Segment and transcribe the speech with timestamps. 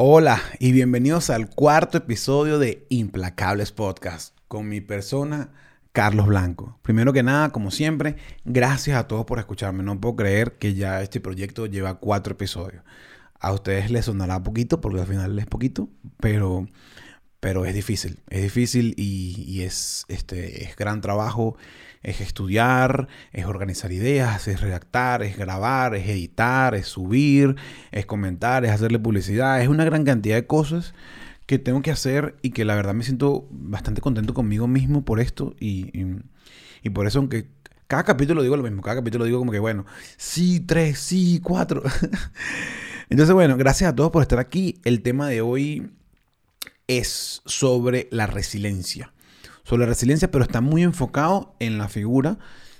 [0.00, 5.50] Hola y bienvenidos al cuarto episodio de Implacables Podcast con mi persona
[5.90, 6.78] Carlos Blanco.
[6.82, 8.14] Primero que nada, como siempre,
[8.44, 9.82] gracias a todos por escucharme.
[9.82, 12.84] No puedo creer que ya este proyecto lleva cuatro episodios.
[13.40, 15.88] A ustedes les sonará poquito porque al final es poquito,
[16.20, 16.68] pero,
[17.40, 18.20] pero es difícil.
[18.28, 21.56] Es difícil y, y es, este, es gran trabajo
[22.02, 27.56] es estudiar, es organizar ideas, es redactar, es grabar, es editar, es subir,
[27.90, 29.60] es comentar, es hacerle publicidad.
[29.60, 30.94] Es una gran cantidad de cosas
[31.46, 35.20] que tengo que hacer y que la verdad me siento bastante contento conmigo mismo por
[35.20, 35.90] esto y,
[36.82, 37.48] y, por eso aunque
[37.86, 39.86] cada capítulo digo lo mismo, cada capítulo digo como que bueno,
[40.16, 41.82] sí, tres, sí, cuatro.
[43.08, 44.78] Entonces bueno, gracias a todos por estar aquí.
[44.84, 45.90] El tema de hoy
[46.88, 49.12] es sobre la resiliencia
[49.68, 52.38] sobre resiliencia, pero está muy enfocado en la figura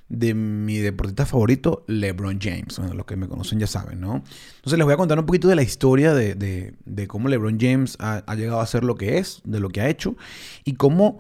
[0.09, 2.79] de mi deportista favorito, LeBron James.
[2.79, 4.25] Bueno, los que me conocen ya saben, ¿no?
[4.57, 6.75] Entonces les voy a contar un poquito de la historia de,
[7.07, 9.91] cómo LeBron James ha, ha, llegado a ser lo que es, de lo que ha
[9.91, 10.17] hecho,
[10.64, 11.19] y cómo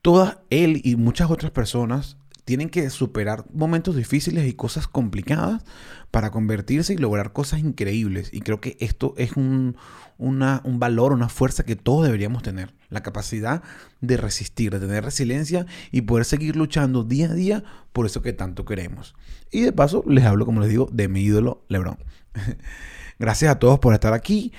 [0.00, 5.64] todas él y muchas otras personas tienen que superar momentos difíciles y cosas complicadas
[6.12, 8.30] para convertirse y lograr cosas increíbles.
[8.32, 9.76] Y creo que esto es un,
[10.16, 12.72] un valor, una fuerza que todos deberíamos tener.
[12.88, 13.64] La capacidad
[14.00, 18.32] de resistir, de tener resiliencia y poder seguir luchando día a día por eso que
[18.32, 19.16] tanto queremos.
[19.50, 21.98] Y de paso les hablo, como les digo, de mi ídolo Lebron.
[23.18, 24.52] Gracias a todos por estar aquí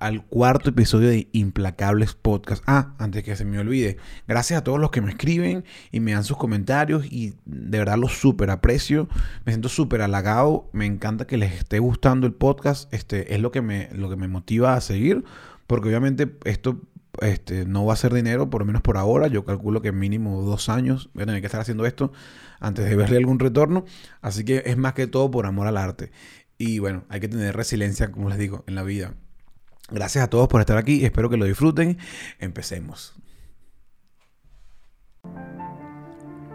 [0.00, 2.62] al cuarto episodio de Implacables Podcast.
[2.66, 3.96] Ah, antes que se me olvide,
[4.26, 7.98] gracias a todos los que me escriben y me dan sus comentarios y de verdad
[7.98, 9.08] los súper aprecio.
[9.44, 10.68] Me siento súper halagado.
[10.72, 12.92] Me encanta que les esté gustando el podcast.
[12.92, 15.24] Este es lo que me, lo que me motiva a seguir,
[15.66, 16.80] porque obviamente esto
[17.20, 19.26] este, no va a ser dinero, por lo menos por ahora.
[19.26, 22.12] Yo calculo que mínimo dos años voy a tener que estar haciendo esto
[22.60, 23.84] antes de verle algún retorno.
[24.20, 26.12] Así que es más que todo por amor al arte.
[26.56, 29.14] Y bueno, hay que tener resiliencia, como les digo, en la vida.
[29.90, 31.98] Gracias a todos por estar aquí, espero que lo disfruten.
[32.38, 33.14] Empecemos.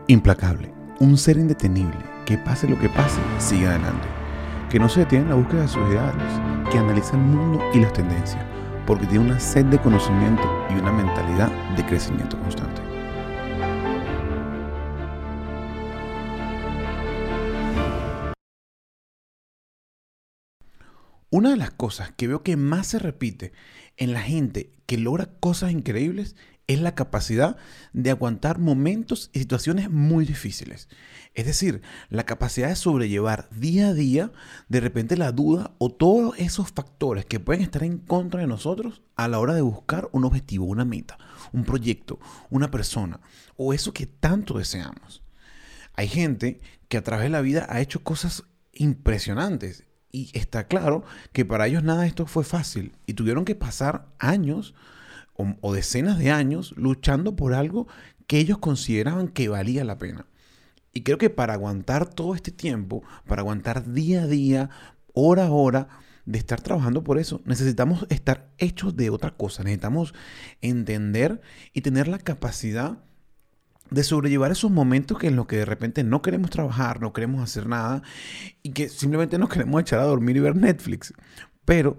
[0.07, 4.07] Implacable, un ser indetenible, que pase lo que pase, sigue adelante.
[4.69, 7.79] Que no se detiene en la búsqueda de sus ideales, que analiza el mundo y
[7.79, 8.45] las tendencias,
[8.85, 12.92] porque tiene una sed de conocimiento y una mentalidad de crecimiento constante.
[21.33, 23.53] Una de las cosas que veo que más se repite
[23.97, 26.35] en la gente que logra cosas increíbles
[26.67, 27.57] es la capacidad
[27.91, 30.89] de aguantar momentos y situaciones muy difíciles.
[31.33, 34.31] Es decir, la capacidad de sobrellevar día a día
[34.69, 39.01] de repente la duda o todos esos factores que pueden estar en contra de nosotros
[39.15, 41.17] a la hora de buscar un objetivo, una meta,
[41.51, 42.19] un proyecto,
[42.51, 43.21] una persona
[43.57, 45.23] o eso que tanto deseamos.
[45.95, 51.03] Hay gente que a través de la vida ha hecho cosas impresionantes y está claro
[51.33, 54.75] que para ellos nada de esto fue fácil y tuvieron que pasar años
[55.35, 57.87] o, decenas de años luchando por algo
[58.27, 60.27] que ellos consideraban que valía la pena.
[60.93, 64.69] Y creo que para aguantar todo este tiempo, para aguantar día a día,
[65.13, 65.87] hora a hora,
[66.25, 69.63] de estar trabajando por eso, necesitamos estar hechos de otra cosa.
[69.63, 70.13] Necesitamos
[70.61, 71.41] entender
[71.73, 72.99] y tener la capacidad
[73.93, 77.43] de sobrellevar esos momentos que en los que de repente no queremos trabajar, no queremos
[77.43, 78.01] hacer nada
[78.63, 81.13] y que simplemente nos queremos echar a dormir y ver Netflix.
[81.63, 81.97] Pero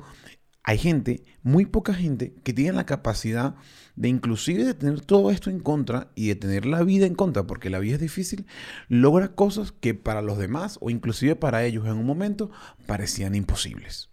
[0.64, 3.54] hay gente, muy poca gente, que tiene la capacidad
[3.94, 7.46] de inclusive de tener todo esto en contra y de tener la vida en contra,
[7.46, 8.46] porque la vida es difícil,
[8.88, 12.50] logra cosas que para los demás o inclusive para ellos en un momento
[12.86, 14.10] parecían imposibles.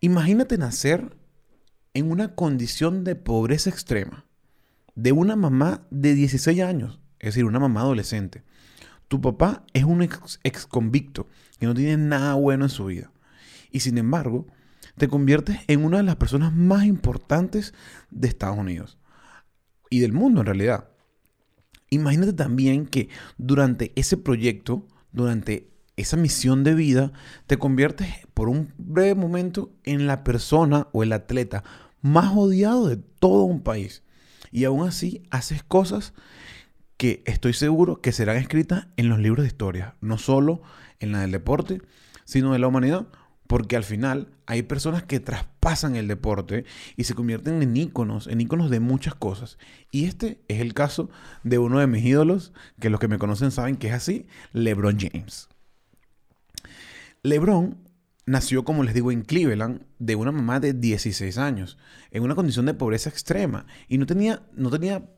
[0.00, 1.14] Imagínate nacer
[1.92, 4.24] en una condición de pobreza extrema
[4.94, 8.42] de una mamá de 16 años, es decir, una mamá adolescente.
[9.08, 11.28] Tu papá es un ex, convicto
[11.58, 13.12] que no tiene nada bueno en su vida.
[13.70, 14.46] Y sin embargo,
[14.96, 17.74] te conviertes en una de las personas más importantes
[18.10, 18.98] de Estados Unidos
[19.90, 20.88] y del mundo en realidad.
[21.90, 27.12] Imagínate también que durante ese proyecto, durante esa misión de vida,
[27.46, 31.62] te conviertes por un breve momento en la persona o el atleta
[32.00, 34.03] más odiado de todo un país.
[34.54, 36.14] Y aún así haces cosas
[36.96, 40.62] que estoy seguro que serán escritas en los libros de historia, no solo
[41.00, 41.82] en la del deporte,
[42.24, 43.08] sino de la humanidad,
[43.48, 46.66] porque al final hay personas que traspasan el deporte
[46.96, 49.58] y se convierten en íconos, en íconos de muchas cosas.
[49.90, 51.10] Y este es el caso
[51.42, 55.00] de uno de mis ídolos, que los que me conocen saben que es así, LeBron
[55.00, 55.48] James.
[57.24, 57.76] LeBron
[58.26, 61.78] nació, como les digo, en Cleveland de una mamá de 16 años,
[62.10, 65.08] en una condición de pobreza extrema y no tenía, no tenía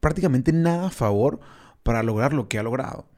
[0.00, 1.40] prácticamente nada a favor
[1.82, 3.08] para lograr lo que ha logrado.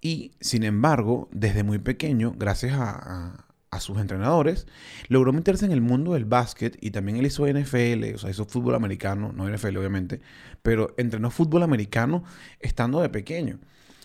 [0.00, 4.66] Y sin embargo, desde muy pequeño, gracias a, a sus entrenadores,
[5.08, 8.44] logró meterse en el mundo del básquet y también él hizo NFL, o sea, hizo
[8.44, 10.20] fútbol americano, no NFL obviamente,
[10.62, 12.22] pero entrenó fútbol americano
[12.60, 13.58] estando de pequeño.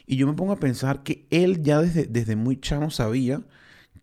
[0.07, 3.43] Y yo me pongo a pensar que él ya desde, desde muy chamo sabía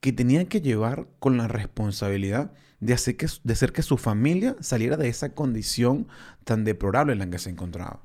[0.00, 4.56] que tenía que llevar con la responsabilidad de hacer, que, de hacer que su familia
[4.60, 6.08] saliera de esa condición
[6.44, 8.02] tan deplorable en la que se encontraba.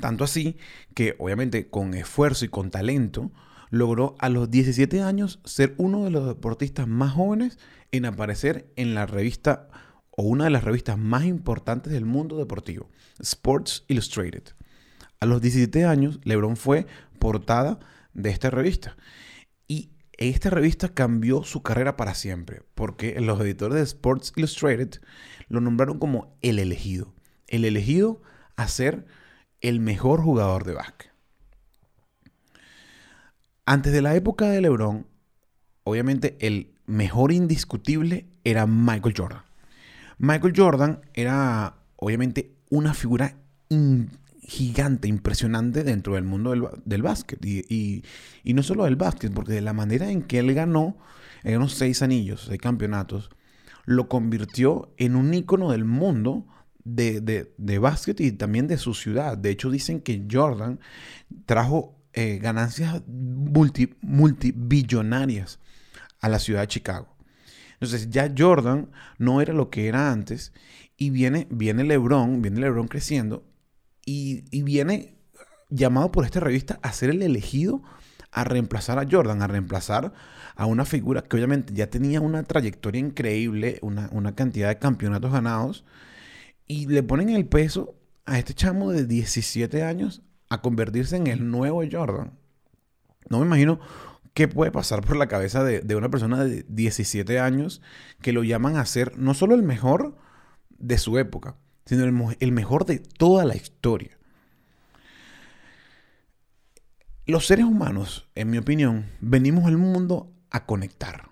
[0.00, 0.56] Tanto así
[0.94, 3.30] que obviamente con esfuerzo y con talento
[3.70, 7.58] logró a los 17 años ser uno de los deportistas más jóvenes
[7.92, 9.68] en aparecer en la revista
[10.10, 12.90] o una de las revistas más importantes del mundo deportivo,
[13.20, 14.42] Sports Illustrated.
[15.20, 16.86] A los 17 años, LeBron fue
[17.18, 17.78] portada
[18.14, 18.96] de esta revista.
[20.20, 25.00] Esta revista cambió su carrera para siempre, porque los editores de Sports Illustrated
[25.48, 27.14] lo nombraron como el elegido.
[27.46, 28.20] El elegido
[28.54, 29.06] a ser
[29.62, 31.10] el mejor jugador de básquet.
[33.64, 35.06] Antes de la época de LeBron,
[35.84, 39.42] obviamente el mejor indiscutible era Michael Jordan.
[40.18, 43.36] Michael Jordan era obviamente una figura
[44.50, 47.38] gigante, impresionante dentro del mundo del, básquet.
[47.44, 48.02] Y,
[48.44, 50.96] no solo del básquet, porque de la manera en que él ganó,
[51.68, 53.30] seis anillos, seis campeonatos,
[53.86, 56.46] lo convirtió en un ícono del mundo
[56.82, 59.38] de, básquet y también de su ciudad.
[59.38, 60.80] De hecho, dicen que Jordan
[61.46, 65.60] trajo eh, ganancias multi, multibillonarias
[66.20, 67.16] a la ciudad de Chicago.
[67.74, 70.52] Entonces ya Jordan no era lo que era antes
[70.96, 73.49] y viene, viene LeBron, viene LeBron creciendo
[74.50, 75.16] y, viene
[75.68, 77.82] llamado por esta revista a ser el elegido
[78.32, 80.12] a reemplazar a Jordan, a reemplazar
[80.54, 85.32] a una figura que obviamente ya tenía una trayectoria increíble, una, una cantidad de campeonatos
[85.32, 85.84] ganados,
[86.66, 87.94] y le ponen el peso
[88.26, 92.38] a este chamo de 17 años a convertirse en el nuevo Jordan.
[93.28, 93.80] No me imagino
[94.34, 97.82] qué puede pasar por la cabeza de, una persona de 17 años
[98.22, 100.16] que lo llaman a ser no solo el mejor
[100.78, 101.56] de su época,
[101.90, 102.04] sino
[102.38, 104.16] el, mejor de toda la historia.
[107.26, 111.30] Los seres humanos, en mi opinión, venimos al mundo a conectar.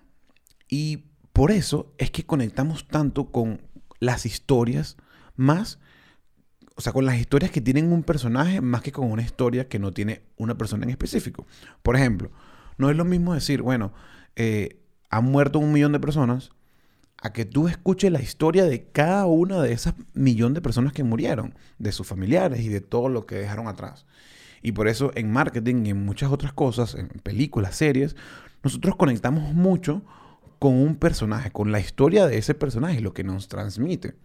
[0.67, 3.61] Y por eso es que conectamos tanto con
[4.01, 4.97] las historias
[5.37, 5.79] más,
[6.75, 9.79] o sea, con las historias que tienen un personaje más que con una historia que
[9.79, 11.47] no tiene una persona en específico.
[11.83, 12.31] Por ejemplo,
[12.77, 13.93] no es lo mismo decir, bueno,
[14.35, 16.51] eh, han muerto un millón de personas,
[17.21, 21.03] a que tú escuches la historia de cada una de esas millón de personas que
[21.03, 24.05] murieron, de sus familiares y de todo lo que dejaron atrás.
[24.61, 28.15] Y por eso en marketing y en muchas otras cosas, en películas, series,
[28.63, 30.01] nosotros conectamos mucho
[30.59, 34.15] con un personaje, con la historia de ese personaje, lo que nos transmite.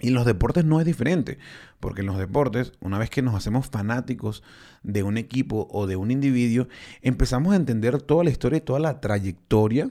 [0.00, 1.38] Y en los deportes no es diferente,
[1.78, 4.42] porque en los deportes, una vez que nos hacemos fanáticos
[4.82, 6.66] de un equipo o de un individuo,
[7.02, 9.90] empezamos a entender toda la historia y toda la trayectoria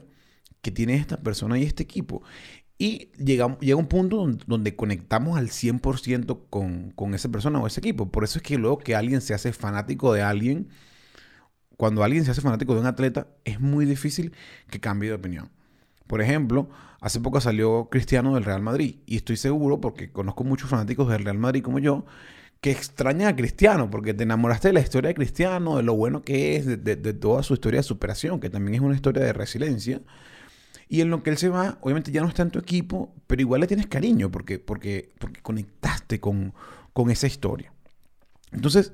[0.62, 2.22] que tiene esta persona y este equipo.
[2.78, 7.80] Y llega, llega un punto donde, conectamos al 100% con, con esa persona o ese
[7.80, 8.10] equipo.
[8.10, 10.68] Por eso es que luego que alguien se hace fanático de alguien,
[11.76, 14.32] cuando alguien se hace fanático de un atleta, es muy difícil
[14.70, 15.50] que cambie de opinión.
[16.06, 16.68] Por ejemplo,
[17.00, 21.24] hace poco salió Cristiano del Real Madrid y estoy seguro, porque conozco muchos fanáticos del
[21.24, 22.04] Real Madrid como yo,
[22.60, 26.22] que extraña a Cristiano, porque te enamoraste de la historia de Cristiano, de lo bueno
[26.22, 30.00] que es, de, toda su historia de superación, que también es una historia de resiliencia.
[30.92, 33.40] Y en lo que él se va, obviamente ya no está en tu equipo, pero
[33.40, 36.52] igual le tienes cariño porque, porque, porque conectaste con,
[36.92, 37.72] con esa historia.
[38.50, 38.92] Entonces,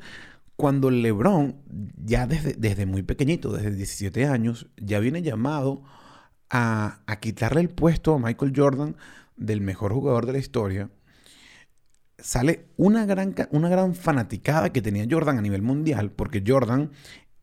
[0.54, 1.56] cuando LeBron,
[2.04, 5.82] ya desde, desde muy pequeñito, desde 17 años, ya viene llamado
[6.50, 8.94] a, quitarle el puesto a Michael Jordan
[9.36, 10.90] del mejor jugador de la historia,
[12.16, 16.92] sale una gran, una gran fanaticada que tenía Jordan a nivel mundial, porque Jordan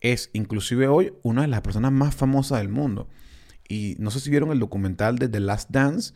[0.00, 3.10] es inclusive hoy una de las personas más famosas del mundo.
[3.68, 6.14] Y no sé si vieron el documental de The Last Dance,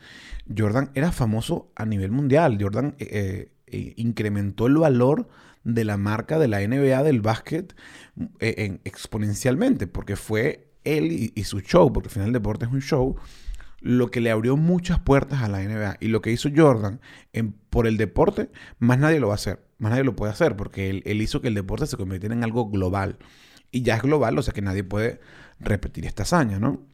[0.57, 2.59] Jordan era famoso a nivel mundial.
[2.61, 5.29] Jordan eh, eh, incrementó el valor
[5.65, 7.75] de la marca de la NBA del básquet
[8.39, 12.81] eh, exponencialmente, porque fue él y, su show, porque al final el deporte es un
[12.81, 13.17] show,
[13.81, 15.97] lo que le abrió muchas puertas a la NBA.
[16.01, 17.01] Y lo que hizo Jordan
[17.69, 19.61] por el deporte, más nadie lo va a hacer.
[19.79, 22.69] Más nadie lo puede hacer porque él, hizo que el deporte se convirtiera en algo
[22.69, 23.19] global.
[23.71, 25.21] Y ya es global, o sea que nadie puede
[25.59, 26.90] repetir esta hazaña, ¿no?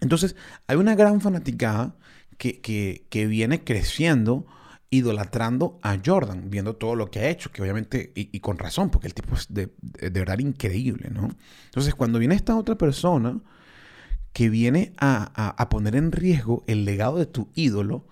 [0.00, 0.36] Entonces,
[0.66, 1.96] hay una gran fanaticada
[2.36, 4.46] que, que, que viene creciendo
[4.90, 9.06] idolatrando a Jordan, viendo todo lo que ha hecho, que obviamente, y, con razón, porque
[9.06, 9.70] el tipo es de,
[10.10, 11.28] verdad increíble, ¿no?
[11.66, 13.40] Entonces, cuando viene esta otra persona
[14.32, 18.06] que viene a, poner en riesgo el legado de tu ídolo,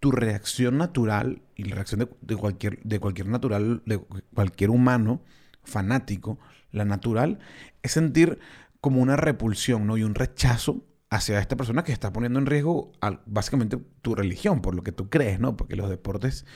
[0.00, 3.98] tu reacción natural y la reacción de, cualquier, de cualquier natural, de
[4.34, 5.22] cualquier humano
[5.64, 6.38] fanático,
[6.70, 7.40] la natural,
[7.82, 8.38] es sentir
[8.80, 9.98] como una repulsión, ¿no?
[9.98, 10.82] Y un rechazo
[11.12, 12.90] hacia esta persona que está poniendo en riesgo
[13.26, 15.58] básicamente tu religión, por lo que tú crees, ¿no?
[15.58, 16.46] Porque los deportes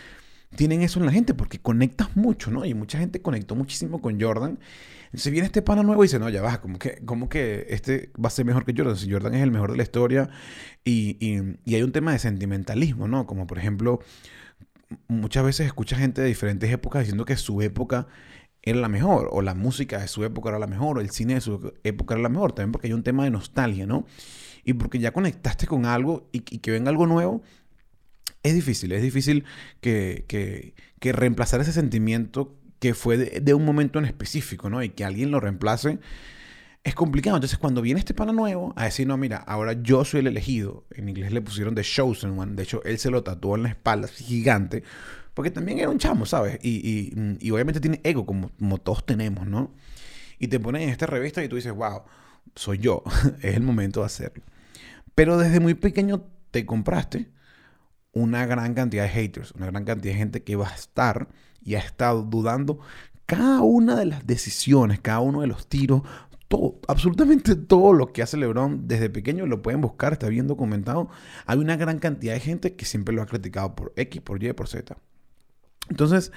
[0.55, 2.65] tienen eso en la gente, porque conectas mucho, ¿no?
[2.65, 4.59] Y mucha gente conectó muchísimo con Jordan.
[5.07, 8.11] Entonces viene este pana nuevo y dice, no, ya va, como que, como que este
[8.17, 8.97] va a ser mejor que Jordan.
[8.97, 10.31] Si Jordan es el mejor de la historia
[10.85, 13.27] y, y hay un tema de sentimentalismo, ¿no?
[13.27, 14.01] Como por ejemplo,
[15.07, 18.07] muchas veces escucha gente de diferentes épocas diciendo que su época
[18.63, 21.35] era la mejor, o la música de su época era la mejor, o el cine
[21.35, 24.07] de su época era la mejor, también porque hay un tema de nostalgia, ¿no?
[24.67, 27.41] Y porque ya conectaste con algo y, que venga algo nuevo,
[28.43, 29.45] es difícil, es difícil
[29.81, 34.83] que, que, reemplazar ese sentimiento que fue de, un momento en específico, ¿no?
[34.83, 36.01] Y que alguien lo reemplace
[36.83, 37.37] es complicado.
[37.37, 40.85] Entonces, cuando viene este pana nuevo a decir, no, mira, ahora yo soy el elegido,
[40.91, 43.69] en inglés le pusieron The Chosen One, de hecho, él se lo tatuó en la
[43.69, 44.83] espalda, gigante,
[45.33, 46.59] porque también era un chamo, ¿sabes?
[46.61, 49.73] Y, y, obviamente tiene ego, como, como, todos tenemos, ¿no?
[50.41, 52.03] Y te ponen en esta revista y tú dices, wow,
[52.57, 53.05] soy yo,
[53.43, 54.43] es el momento de hacerlo.
[55.17, 57.33] Pero desde muy pequeño te compraste
[58.13, 61.29] una gran cantidad de haters, una gran cantidad de gente que va a estar
[61.61, 62.79] y ha estado dudando
[63.27, 66.03] cada una de las decisiones, cada uno de los tiros,
[66.49, 71.09] todo, absolutamente todo lo que hace LeBron desde pequeño lo pueden buscar, está bien documentado.
[71.45, 74.53] Hay una gran cantidad de gente que siempre lo ha criticado por X, por Y,
[74.53, 74.97] por Z.
[75.89, 76.31] Entonces,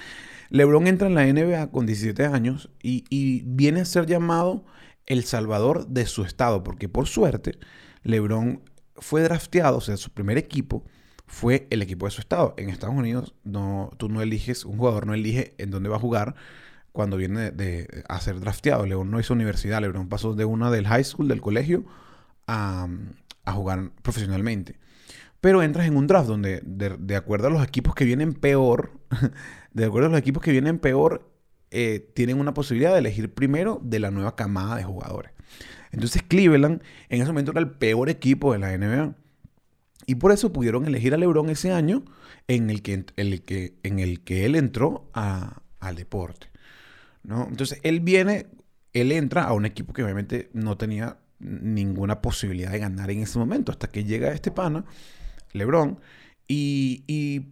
[0.48, 4.64] LeBron entra en la NBA con 17 años y, viene a ser llamado
[5.06, 7.58] el salvador de su estado, porque por suerte,
[8.02, 8.62] LeBron
[9.00, 10.84] fue drafteado, o sea, su primer equipo
[11.26, 12.54] fue el equipo de su estado.
[12.56, 16.00] En Estados Unidos, no, tú no eliges, un jugador no elige en dónde va a
[16.00, 16.34] jugar
[16.92, 18.86] cuando viene de, a ser drafteado.
[18.86, 21.84] LeBron no hizo universidad, LeBron pasó de una del high school, del colegio,
[22.46, 22.88] a,
[23.44, 24.78] a jugar profesionalmente.
[25.40, 28.92] Pero entras en un draft donde, de, acuerdo a los equipos que vienen peor,
[29.72, 31.30] de acuerdo a los equipos que vienen peor,
[31.70, 35.32] eh, tienen una posibilidad de elegir primero de la nueva camada de jugadores.
[35.92, 39.14] Entonces Cleveland en ese momento era el peor equipo de la NBA.
[40.06, 42.04] Y por eso pudieron elegir a LeBron ese año
[42.48, 46.48] en el que, el que, en el que él entró al deporte.
[47.22, 47.46] ¿no?
[47.48, 48.46] Entonces él viene,
[48.92, 53.38] él entra a un equipo que obviamente no tenía ninguna posibilidad de ganar en ese
[53.38, 54.84] momento, hasta que llega este pana
[55.52, 55.98] LeBron,
[56.46, 57.46] y,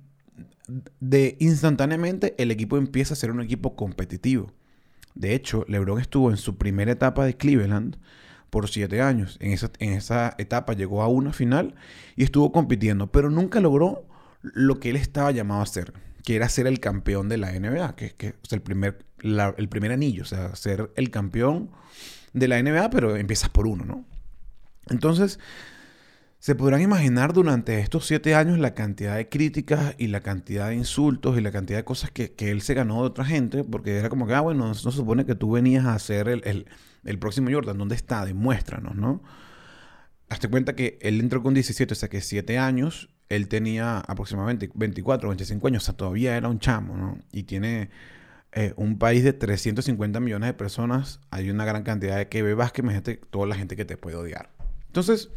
[1.01, 4.53] de instantáneamente el equipo empieza a ser un equipo competitivo.
[5.15, 7.97] De hecho, LeBron estuvo en su primera etapa de Cleveland
[8.51, 9.37] por siete años.
[9.41, 11.75] En esa, en esa etapa llegó a una final
[12.17, 14.07] y estuvo compitiendo, pero nunca logró
[14.43, 15.93] lo que él estaba llamado a hacer,
[16.25, 19.93] que era ser el campeón de la NBA, que, que es el primer, el primer
[19.93, 21.71] anillo, o sea, ser el campeón
[22.33, 24.05] de la NBA, pero empiezas por uno, ¿no?
[24.89, 25.39] Entonces,
[26.39, 30.77] se podrán imaginar durante estos siete años la cantidad de críticas y la cantidad de
[30.77, 34.09] insultos y la cantidad de cosas que, él se ganó de otra gente, porque era
[34.09, 36.67] como que, ah, bueno, no, se supone que tú venías a ser el,
[37.05, 37.77] el, próximo Jordan.
[37.77, 38.25] ¿Dónde está?
[38.25, 39.23] Demuéstranos, ¿no?
[40.29, 44.71] Hazte cuenta que él entró con 17, o sea que siete años, él tenía aproximadamente
[44.73, 47.19] 24, 25 años, o sea, todavía era un chamo, ¿no?
[47.33, 47.91] Y tiene
[48.53, 52.71] eh, un país de 350 millones de personas, hay una gran cantidad de que bebas
[52.73, 54.51] que imagínate toda la gente que te puede odiar.
[54.87, 55.31] Entonces,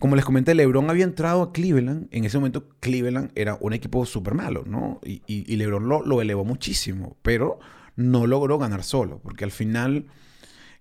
[0.00, 2.08] como les comenté, LeBron había entrado a Cleveland.
[2.10, 4.98] En ese momento, Cleveland era un equipo súper malo, ¿no?
[5.04, 7.60] Y, LeBron lo, elevó muchísimo, pero
[7.96, 10.06] no logró ganar solo, porque al final,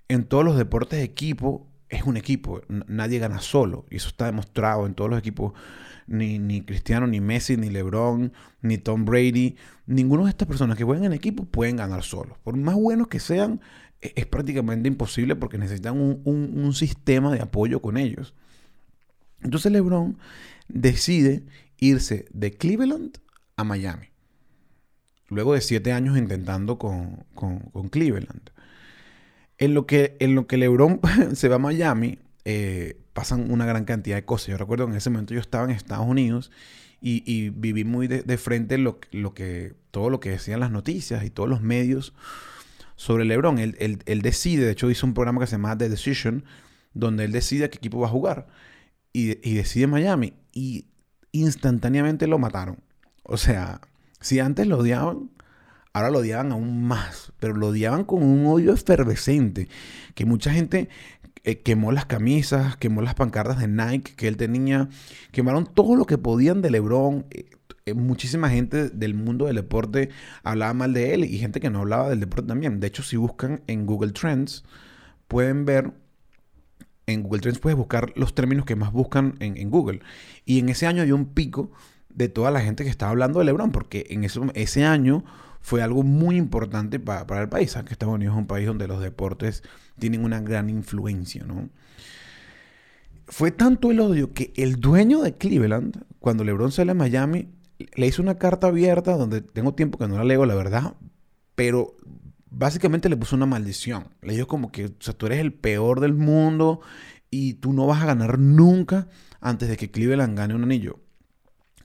[0.08, 2.62] en todos los deportes de equipo, es un equipo.
[2.88, 3.86] Nadie gana solo.
[3.90, 5.52] Y eso está demostrado en todos los equipos.
[6.08, 9.58] Ni, ni Cristiano, ni Messi, ni LeBron, ni Tom Brady.
[9.86, 12.38] Ninguno de estas personas que juegan en equipo pueden ganar solo.
[12.44, 13.60] Por más buenos que sean,
[14.02, 18.34] e, es, prácticamente imposible porque necesitan un sistema de apoyo con ellos.
[19.42, 20.18] Entonces LeBron
[20.68, 21.44] decide
[21.78, 23.20] irse de Cleveland
[23.56, 24.08] a Miami.
[25.30, 27.26] Luego de siete años intentando con,
[27.92, 28.50] Cleveland.
[29.58, 31.00] En lo, que, en lo que LeBron
[31.34, 34.48] se va a Miami, eh, pasan una gran cantidad de cosas.
[34.48, 36.52] Yo recuerdo que en ese momento yo estaba en Estados Unidos
[37.02, 41.30] y, viví muy de, frente lo, lo, que, todo lo que decían las noticias y
[41.30, 42.14] todos los medios
[43.00, 43.60] sobre LeBron.
[43.60, 46.44] Él, él decide, de hecho hizo un programa que se llama The Decision,
[46.94, 48.48] donde él decide a qué equipo va a jugar
[49.14, 50.86] y, decide Miami y
[51.32, 52.80] instantáneamente lo mataron.
[53.24, 53.80] O sea,
[54.20, 55.30] si antes lo odiaban,
[55.94, 59.70] ahora lo odiaban aún más, pero lo odiaban con un odio efervescente,
[60.14, 60.90] que mucha gente
[61.44, 64.90] eh, quemó las camisas, quemó las pancartas de Nike que él tenía,
[65.32, 67.26] quemaron todo lo que podían de LeBron.
[67.32, 67.50] Eh,
[67.94, 70.10] muchísima gente del mundo del deporte
[70.44, 72.80] hablaba mal de él y gente que no hablaba del deporte también.
[72.80, 74.64] De hecho, si buscan en Google Trends,
[75.28, 75.94] pueden ver
[77.08, 80.02] en Google Trends puedes buscar los términos que más buscan en, Google.
[80.46, 81.72] Y en ese año había un pico
[82.10, 85.24] de toda la gente que estaba hablando de LeBron, porque en ese, ese año
[85.60, 87.76] fue algo muy importante para el país.
[87.86, 89.64] Que Estados Unidos es un país donde los deportes
[89.98, 91.70] tienen una gran influencia, ¿no?
[93.30, 97.48] fue tanto el odio que el dueño de Cleveland, cuando LeBron sale a Miami,
[97.96, 100.94] le hizo una carta abierta donde tengo tiempo que no la leo, la verdad,
[101.56, 101.96] pero
[102.50, 104.08] básicamente le puso una maldición.
[104.22, 106.82] Le dijo como que, tú eres el peor del mundo
[107.32, 109.08] y tú no vas a ganar nunca
[109.40, 111.00] antes de que Cleveland gane un anillo.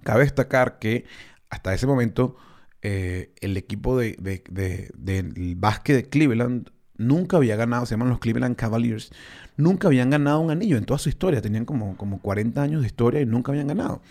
[0.02, 1.04] Cabe destacar que
[1.50, 2.36] hasta ese momento
[2.82, 8.56] eh, el equipo de, del básquet de Cleveland nunca había ganado, se llaman los Cleveland
[8.56, 9.10] Cavaliers,
[9.56, 12.86] nunca habían ganado un anillo en toda su historia, tenían como, como 40 años de
[12.86, 14.02] historia y nunca habían ganado.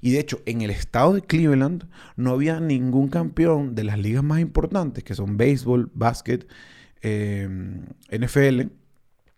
[0.00, 4.22] Y de hecho, en el estado de Cleveland no había ningún campeón de las ligas
[4.22, 6.46] más importantes, que son béisbol, básquet,
[7.02, 7.48] eh,
[8.10, 8.70] NFL,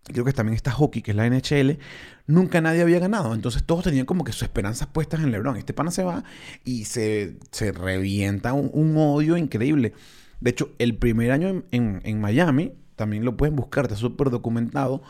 [0.05, 1.79] creo que también está hockey, que es la NHL,
[2.27, 3.35] nunca nadie había ganado.
[3.35, 5.57] Entonces todos tenían como que sus esperanzas puestas en LeBron.
[5.57, 6.25] Este pana se va
[6.65, 9.93] y se, se revienta un, odio increíble.
[10.41, 15.03] De hecho, el primer año en, en Miami, también lo pueden buscar, está súper documentado,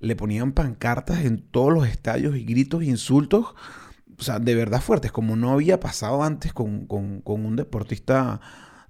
[0.00, 3.54] le ponían pancartas en todos los estadios y gritos e insultos
[4.18, 8.40] o sea, de verdad fuertes, como no había pasado antes con, un deportista,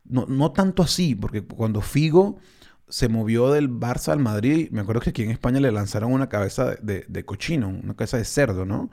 [0.04, 2.38] no, no, tanto así, porque cuando Figo
[2.88, 6.30] se movió del Barça al Madrid, me acuerdo que aquí en España le lanzaron una
[6.30, 8.90] cabeza de, cochino, una cabeza de cerdo, ¿no?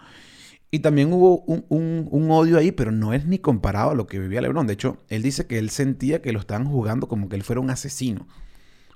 [0.72, 4.42] Y también hubo un, odio ahí, pero no es ni comparado a lo que vivía
[4.42, 4.68] Lebron.
[4.68, 7.62] De hecho, él dice que él sentía que lo estaban jugando como que él fuera
[7.62, 8.28] un asesino,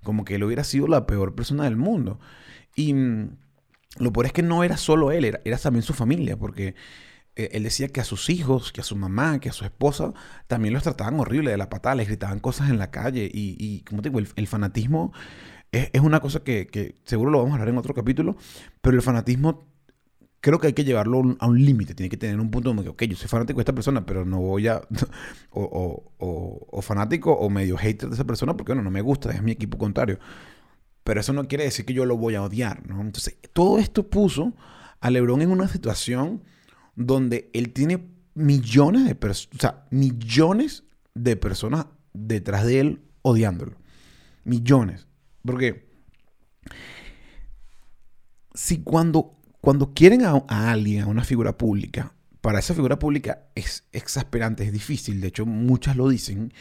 [0.04, 2.20] como que él hubiera sido la peor persona del mundo.
[2.76, 3.38] Y mm,
[4.00, 6.76] lo peor es que no era solo él, era, era también su familia, porque
[7.46, 10.14] él decía que a sus hijos, que a su mamá, que a su esposa,
[10.48, 13.30] también los trataban horrible de la patada, les gritaban cosas en la calle.
[13.32, 15.14] Y, como digo, el, fanatismo
[15.72, 18.36] es, una cosa que, seguro lo vamos a hablar en otro capítulo,
[18.82, 19.68] pero el fanatismo
[20.42, 21.96] creo que hay que llevarlo a un límite.
[21.96, 24.40] Tiene que tener un punto donde, ok, yo soy fanático de esta persona, pero no
[24.40, 24.82] voy a.
[25.52, 29.42] o, o, fanático o medio hater de esa persona porque, bueno, no me gusta, es
[29.42, 30.20] mi equipo contrario.
[31.04, 33.02] Pero eso no quiere decir que yo lo voy a odiar, ¿no?
[33.02, 34.54] Entonces, todo esto puso
[35.00, 36.44] a LeBron en una situación
[37.00, 40.84] donde él tiene millones de personas, o sea, millones
[41.16, 43.78] de personas detrás de él odiándolo.
[44.44, 45.08] Millones.
[45.44, 45.90] Porque
[48.54, 53.86] si cuando, cuando quieren a, alguien, a una figura pública, para esa figura pública es
[53.94, 55.22] exasperante, es difícil.
[55.22, 56.54] De hecho, muchas lo dicen.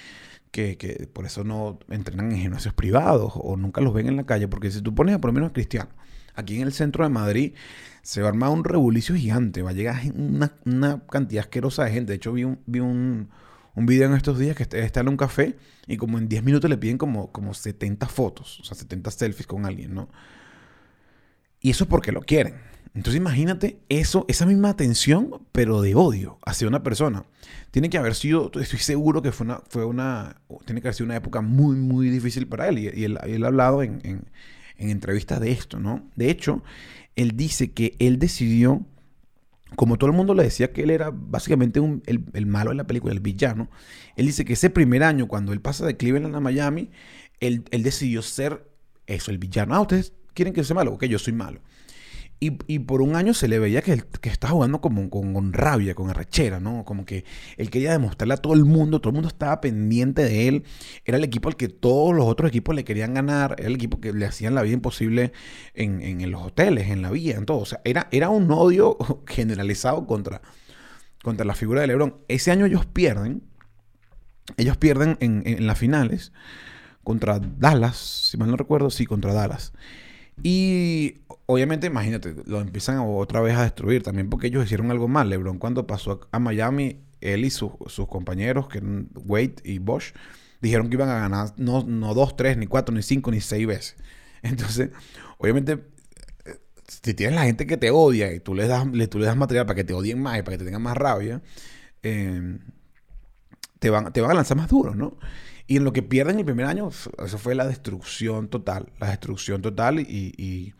[0.50, 4.24] Que, que, por eso no entrenan en gimnasios privados o nunca los ven en la
[4.24, 5.90] calle, porque si tú pones a por lo menos a Cristiano,
[6.34, 7.52] aquí en el centro de Madrid,
[8.08, 9.60] se va a armar un rebulicio gigante.
[9.60, 12.12] Va a llegar una, cantidad asquerosa de gente.
[12.12, 13.28] De hecho, vi un, vi un,
[13.76, 16.78] video en estos días que está en un café y como en 10 minutos le
[16.78, 20.08] piden como, como 70 fotos, o sea, 70 selfies con alguien, ¿no?
[21.60, 22.54] Y eso es porque lo quieren.
[22.94, 27.26] Entonces imagínate eso, esa misma atención, pero de odio hacia una persona.
[27.72, 31.04] Tiene que haber sido, estoy seguro que fue una, fue una, tiene que haber sido
[31.04, 32.78] una época muy, muy difícil para él.
[32.78, 34.24] Y, él, ha hablado en, en
[34.78, 36.08] entrevistas de esto, ¿no?
[36.16, 36.62] De hecho,
[37.16, 38.86] él dice que él decidió,
[39.76, 43.12] como todo el mundo le decía que él era básicamente el, malo de la película,
[43.12, 43.68] el villano,
[44.16, 46.90] él dice que ese primer año, cuando él pasa de Cleveland a Miami,
[47.40, 48.68] él, él decidió ser
[49.06, 49.74] eso, el villano.
[49.74, 51.60] Ah, ustedes quieren que sea malo, ok, yo soy malo.
[52.40, 56.08] Y, por un año se le veía que, que estaba jugando como con, rabia, con
[56.08, 56.84] arrechera, ¿no?
[56.84, 57.24] Como que
[57.56, 60.64] él quería demostrarle a todo el mundo, todo el mundo estaba pendiente de él.
[61.04, 64.00] Era el equipo al que todos los otros equipos le querían ganar, era el equipo
[64.00, 65.32] que le hacían la vida imposible
[65.74, 67.58] en, los hoteles, en la vía, en todo.
[67.58, 68.96] O sea, era, era un odio
[69.26, 70.40] generalizado contra,
[71.24, 72.18] contra la figura de Lebron.
[72.28, 73.42] Ese año ellos pierden,
[74.56, 76.32] ellos pierden en, en las finales
[77.02, 79.72] contra Dallas, si mal no recuerdo, sí, contra Dallas.
[80.42, 81.16] Y
[81.50, 85.30] obviamente, imagínate, lo empiezan otra vez a destruir también porque ellos hicieron algo mal.
[85.30, 87.72] LeBron cuando pasó a Miami, él y sus
[88.08, 90.12] compañeros, que eran Wade y Bosch,
[90.60, 93.66] dijeron que iban a ganar no, no dos, tres, ni cuatro, ni cinco, ni seis
[93.66, 93.96] veces.
[94.42, 94.90] Entonces,
[95.38, 95.84] obviamente,
[96.44, 96.56] eh,
[96.86, 99.76] si tienes la gente que te odia y tú les das, tú das material para
[99.76, 101.40] que te odien más y para que te tengan más rabia,
[102.02, 102.58] eh,
[103.78, 105.16] te, van, te van a lanzar más duro, ¿no?
[105.66, 108.90] Y en lo que pierden el primer año, eso fue la destrucción total.
[108.98, 110.00] La destrucción total.
[110.00, 110.74] Y, y,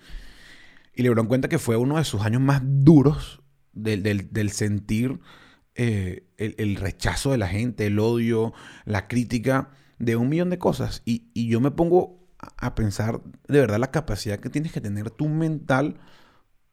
[0.99, 3.41] y LeBron cuenta que fue uno de sus años más duros
[3.73, 5.21] del, sentir
[5.77, 8.53] eh, el, rechazo de la gente, el odio,
[8.85, 11.03] la crítica de un millón de cosas.
[11.05, 15.11] Y, y yo me pongo a pensar de verdad la capacidad que tienes que tener
[15.11, 16.01] tú mental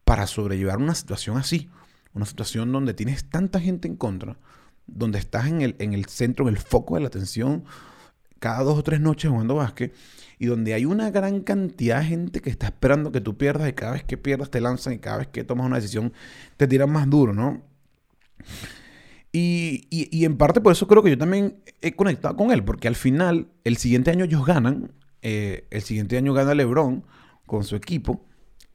[0.02, 1.70] para sobrellevar una situación así.
[2.12, 4.40] Una situación donde tienes tanta gente en contra,
[4.88, 7.62] donde estás en el, en el centro, en el foco de la atención
[8.38, 9.94] cada dos o tres noches jugando básquet
[10.38, 13.72] y donde hay una gran cantidad de gente que está esperando que tú pierdas y
[13.72, 16.12] cada vez que pierdas te lanzan y cada vez que tomas una decisión
[16.56, 17.62] te tiran más duro, ¿no?
[19.32, 22.94] Y, en parte por eso creo que yo también he conectado con él, porque al
[22.94, 27.04] final, el siguiente año ellos ganan, eh, el siguiente año gana LeBron
[27.44, 28.24] con su equipo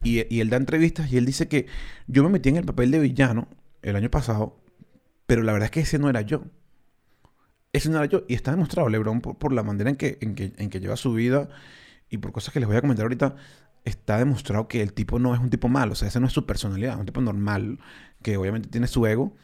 [0.04, 1.68] Y, y él da entrevistas y él dice que
[2.08, 3.48] yo me metí en el papel de villano
[3.82, 4.60] el año pasado,
[5.26, 6.44] pero la verdad es que ese no era yo.
[7.74, 8.24] No era yo.
[8.28, 11.14] Y está demostrado, LeBron, por, la manera en que, en, que, en que lleva su
[11.14, 11.50] vida
[12.10, 13.36] y por cosas que les voy a comentar ahorita,
[13.86, 15.94] está demostrado que el tipo no es un tipo malo.
[15.94, 16.94] O sea, ese no es su personalidad.
[16.94, 17.80] Es un tipo normal,
[18.22, 19.36] que obviamente tiene su ego,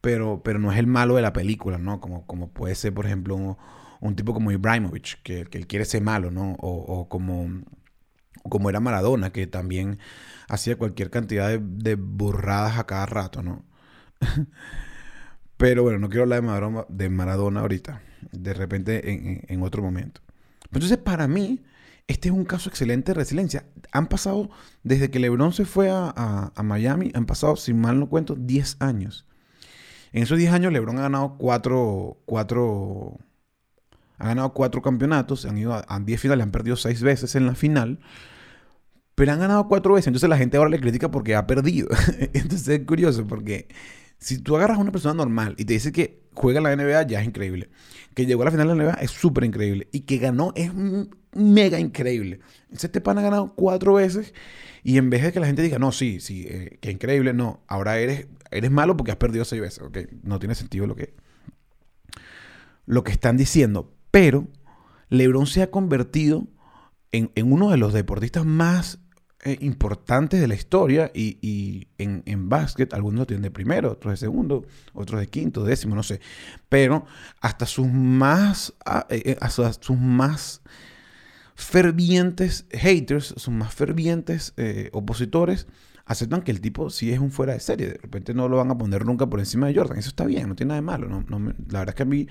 [0.00, 2.00] pero, pero no es el malo de la película, ¿no?
[2.00, 3.58] Como, como puede ser, por ejemplo,
[4.00, 6.52] un, tipo como Ibrahimovic, que, que, él quiere ser malo, ¿no?
[6.60, 7.62] O, o como,
[8.48, 9.98] como era Maradona, que también
[10.48, 13.64] hacía cualquier cantidad de, de burradas a cada rato, ¿no?
[15.56, 18.02] Pero bueno, no quiero hablar de Maradona, de Maradona ahorita.
[18.32, 20.20] De repente en, otro momento.
[20.72, 21.62] Entonces, para mí,
[22.06, 23.64] este es un caso excelente de resiliencia.
[23.92, 24.50] Han pasado,
[24.82, 29.26] desde que LeBron se fue a, Miami, han pasado, si mal no cuento, 10 años.
[30.12, 33.18] En esos 10 años, LeBron ha ganado 4, cuatro,
[34.18, 35.46] ha ganado cuatro campeonatos.
[35.46, 38.00] Han ido a 10 finales, han perdido 6 veces en la final.
[39.14, 40.08] Pero han ganado 4 veces.
[40.08, 41.88] Entonces la gente ahora le critica porque ha perdido.
[42.34, 43.68] Entonces es curioso porque
[44.26, 47.06] si tú agarras a una persona normal y te dice que juega en la NBA,
[47.06, 47.68] ya es increíble.
[48.12, 49.86] Que llegó a la final de la NBA es súper increíble.
[49.92, 50.72] Y que ganó es
[51.32, 52.40] mega increíble.
[52.72, 54.34] Este pan ha ganado cuatro veces
[54.82, 57.62] y en vez de que la gente diga, no, sí, sí, eh, que increíble, no,
[57.68, 59.80] ahora eres, eres malo porque has perdido seis veces.
[59.84, 61.14] Ok, no tiene sentido lo que,
[62.84, 63.94] lo que están diciendo.
[64.10, 64.48] Pero
[65.08, 66.48] LeBron se ha convertido
[67.12, 68.98] en, en uno de los deportistas más
[69.46, 74.16] eh, importantes de la historia y, en, en, básquet algunos tienen de primero, otros de
[74.16, 76.20] segundo, otros de quinto, décimo, no sé.
[76.68, 77.06] Pero
[77.40, 80.62] hasta sus más, ah, eh, eh, hasta sus más
[81.54, 84.52] fervientes haters, sus más fervientes
[84.90, 85.68] opositores,
[86.06, 87.86] aceptan que el tipo sí es un fuera de serie.
[87.86, 89.96] De repente no lo van a poner nunca por encima de Jordan.
[89.96, 91.08] Eso está bien, no tiene nada de malo.
[91.08, 92.26] No, la verdad es que a mí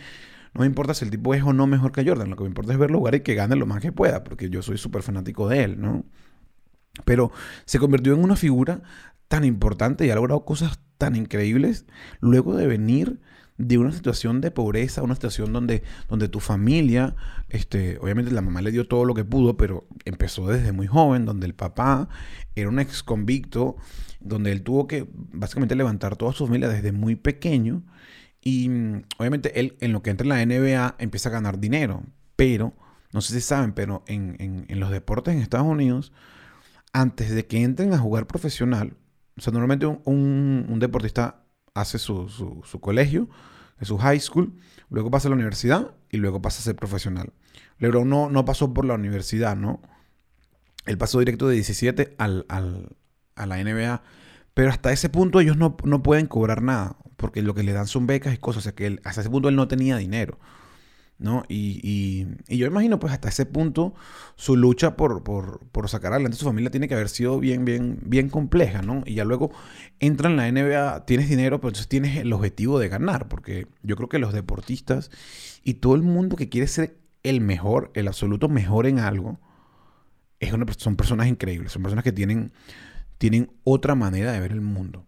[0.53, 2.29] no me importa si el tipo es o no mejor que Jordan.
[2.29, 4.49] Lo que me importa es verlo jugar y que gane lo más que pueda, porque
[4.49, 6.03] yo soy súper fanático de él, ¿no?
[7.03, 7.31] Pero
[7.65, 8.81] se convirtió en una figura
[9.27, 11.85] tan importante y ha logrado cosas tan increíbles
[12.21, 13.19] luego de venir
[13.57, 17.15] de una situación de pobreza, una situación donde, donde tu familia,
[17.47, 21.25] este, obviamente la mamá le dio todo lo que pudo, pero empezó desde muy joven,
[21.25, 22.09] donde el papá
[22.55, 23.77] era un ex convicto,
[24.19, 27.83] donde él tuvo que básicamente levantar toda su familia desde muy pequeño.
[28.41, 32.03] Y mm, obviamente él en lo que entra en la NBA empieza a ganar dinero,
[32.35, 32.73] pero,
[33.13, 36.11] no sé si saben, pero en, en, en los deportes en Estados Unidos,
[36.95, 38.95] antes de que entren a jugar profesional,
[39.37, 43.27] o sea, normalmente un, deportista hace su, su, colegio,
[43.81, 44.53] su high school,
[44.89, 47.33] luego pasa a la universidad y luego pasa a ser profesional.
[47.79, 49.81] LeBron no, no pasó por la universidad, ¿no?
[50.85, 54.01] Él pasó directo de 17 al, a la NBA,
[54.53, 57.87] pero hasta ese punto ellos no, no, pueden cobrar nada, porque lo que le dan
[57.87, 60.39] son becas y cosas, o sea que hasta ese punto él no tenía dinero.
[61.17, 61.43] ¿No?
[61.47, 63.93] Y, yo imagino, pues, hasta ese punto,
[64.35, 67.99] su lucha por, por, sacar adelante a su familia tiene que haber sido bien, bien,
[68.01, 69.03] bien compleja, ¿no?
[69.05, 69.51] Y ya luego
[69.99, 73.95] entra en la NBA, tienes dinero, pero entonces tienes el objetivo de ganar, porque yo
[73.95, 75.11] creo que los deportistas
[75.63, 79.39] y todo el mundo que quiere ser el mejor, el absoluto mejor en algo,
[80.39, 82.51] es una, son personas increíbles, son personas que tienen,
[83.17, 85.05] tienen otra manera de ver el mundo.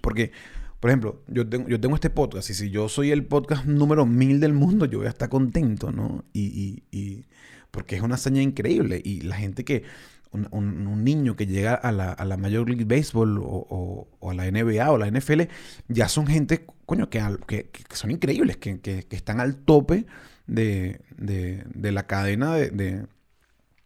[0.00, 0.32] Porque
[0.82, 4.04] por ejemplo, yo tengo, yo tengo este podcast y si yo soy el podcast número
[4.04, 6.24] mil del mundo, yo voy a estar contento, ¿no?
[6.32, 7.24] Y, y,
[7.70, 9.00] porque es una hazaña increíble.
[9.04, 9.84] Y la gente que,
[10.32, 14.34] un, un, niño que llega a la, a la Major League Baseball o, o, a
[14.34, 15.42] la NBA o la NFL,
[15.86, 20.06] ya son gente, coño, que, que, son increíbles, que, que, están al tope
[20.48, 23.06] de, de, de la cadena de,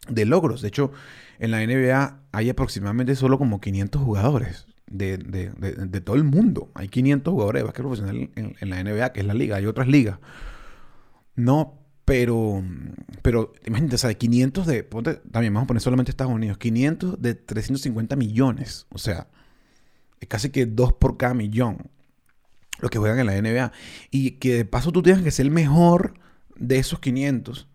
[0.09, 0.62] de, logros.
[0.62, 0.92] De hecho,
[1.40, 6.70] en la NBA hay aproximadamente solo como 500 jugadores de, de, de, todo el mundo.
[6.75, 9.57] Hay 500 jugadores de básquet profesional en, la NBA, que es la liga.
[9.57, 10.18] Hay otras ligas.
[11.35, 12.62] No, pero,
[13.22, 14.83] pero imagínate, o sea, de 500 de,
[15.31, 18.87] también vamos a poner solamente Estados Unidos, 500 de 350 millones.
[18.90, 19.29] O sea,
[20.20, 21.79] es casi que dos por cada millón
[22.79, 23.72] los que juegan en la NBA.
[24.11, 26.14] Y que de paso tú tienes que ser el mejor
[26.57, 27.68] de esos 500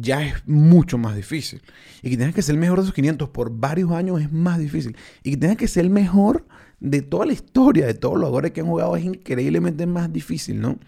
[0.00, 1.62] ya es mucho más difícil.
[2.02, 4.58] Y que tengas que ser el mejor de esos 500 por varios años es más
[4.58, 4.96] difícil.
[5.22, 6.46] Y que tengas que ser el mejor
[6.80, 10.60] de toda la historia, de todos los jugadores que han jugado, es increíblemente más difícil,
[10.60, 10.78] ¿no?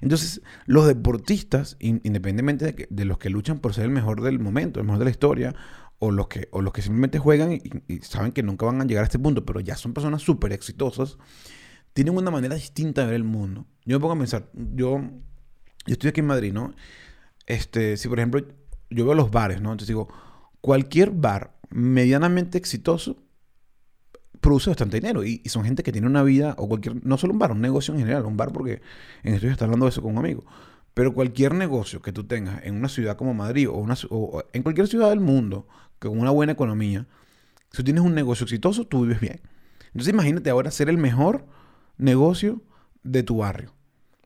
[0.00, 4.86] Entonces, los deportistas, independientemente de, los que luchan por ser el mejor del momento, el
[4.86, 5.54] mejor de la historia,
[5.98, 9.02] o los que, o los que simplemente juegan y, saben que nunca van a llegar
[9.02, 11.16] a este punto, pero ya son personas súper exitosas,
[11.94, 13.66] tienen una manera distinta de ver el mundo.
[13.86, 15.00] Yo me pongo a pensar, yo,
[15.86, 16.74] yo estoy aquí en Madrid, ¿no?
[17.46, 18.44] Este, si por ejemplo
[18.90, 19.72] yo veo los bares, ¿no?
[19.72, 20.08] Entonces digo,
[20.60, 23.16] cualquier bar medianamente exitoso
[24.40, 27.38] produce bastante dinero y, son gente que tiene una vida o cualquier, no solo un
[27.38, 28.80] bar, un negocio en general, un bar porque
[29.22, 30.44] en ya está hablando de eso con un amigo,
[30.94, 34.62] pero cualquier negocio que tú tengas en una ciudad como Madrid o, una, o en
[34.62, 35.66] cualquier ciudad del mundo
[35.98, 37.06] con una buena economía,
[37.70, 39.40] Si tú tienes un negocio exitoso, tú vives bien.
[39.86, 41.46] Entonces imagínate ahora ser el mejor
[41.98, 42.62] negocio
[43.02, 43.75] de tu barrio.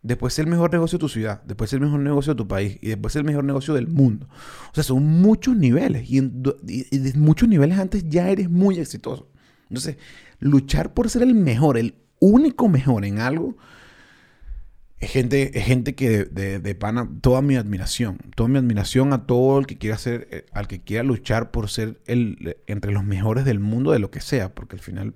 [0.02, 2.48] Después ser el mejor negocio de tu ciudad, después ser el mejor negocio de tu
[2.48, 4.28] país y después ser el mejor negocio del mundo.
[4.70, 9.28] O sea, son muchos niveles y, de muchos niveles antes ya eres muy exitoso.
[9.68, 9.98] Entonces,
[10.38, 13.56] luchar por ser el mejor, el único mejor en algo,
[15.00, 16.78] es gente, es gente que de,
[17.20, 20.82] toda mi admiración, toda mi admiración a todo el que quiera ser, eh, al que
[20.82, 24.76] quiera luchar por ser el, entre los mejores del mundo de lo que sea, porque
[24.76, 25.14] al final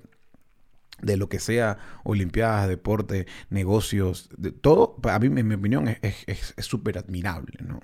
[1.02, 6.54] de lo que sea, olimpiadas, deporte, negocios, de todo, a mí, en mi opinión, es
[6.58, 7.80] súper admirable, ¿no?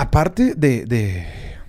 [0.00, 0.86] Aparte de,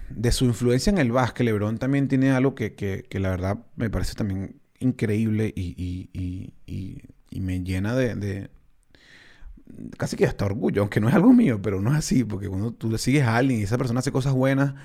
[0.10, 3.90] de, su influencia en el básquet, LeBron también tiene algo que, que, la verdad me
[3.90, 8.50] parece también increíble y, y, y, me llena de, de,
[9.98, 12.72] casi que hasta orgullo, aunque no es algo mío, pero no es así, porque cuando
[12.72, 14.76] tú le sigues a alguien y esa persona hace cosas buenas,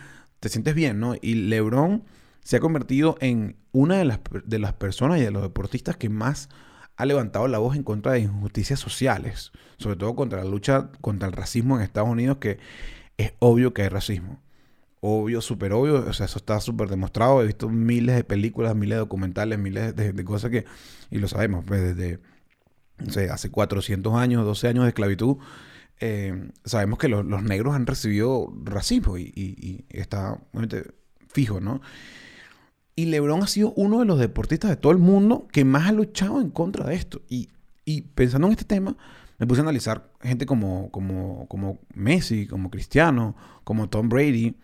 [0.40, 1.14] te sientes bien, ¿no?
[1.22, 2.02] Y LeBron
[2.46, 6.08] se ha convertido en una de las, de las personas y de los deportistas que
[6.08, 6.48] más
[6.94, 11.26] ha levantado la voz en contra de injusticias sociales, sobre todo contra la lucha contra
[11.26, 12.60] el racismo en Estados Unidos, que
[13.16, 14.40] es obvio que hay racismo.
[15.00, 17.42] Obvio, súper obvio, o sea, eso está súper demostrado.
[17.42, 20.66] He visto miles de películas, miles de documentales, miles de, cosas que,
[21.10, 22.20] y lo sabemos, pues desde,
[23.28, 25.38] hace 400 años, 12 años de esclavitud,
[25.98, 30.38] eh, sabemos que los, negros han recibido racismo y, y está
[31.26, 31.80] fijo, ¿no?
[32.98, 35.92] Y LeBron ha sido uno de los deportistas de todo el mundo que más ha
[35.92, 37.20] luchado en contra de esto.
[37.28, 37.50] Y,
[38.14, 38.96] pensando en este tema,
[39.38, 44.56] me puse a analizar gente como, como, como Messi, como Cristiano, como Tom Brady,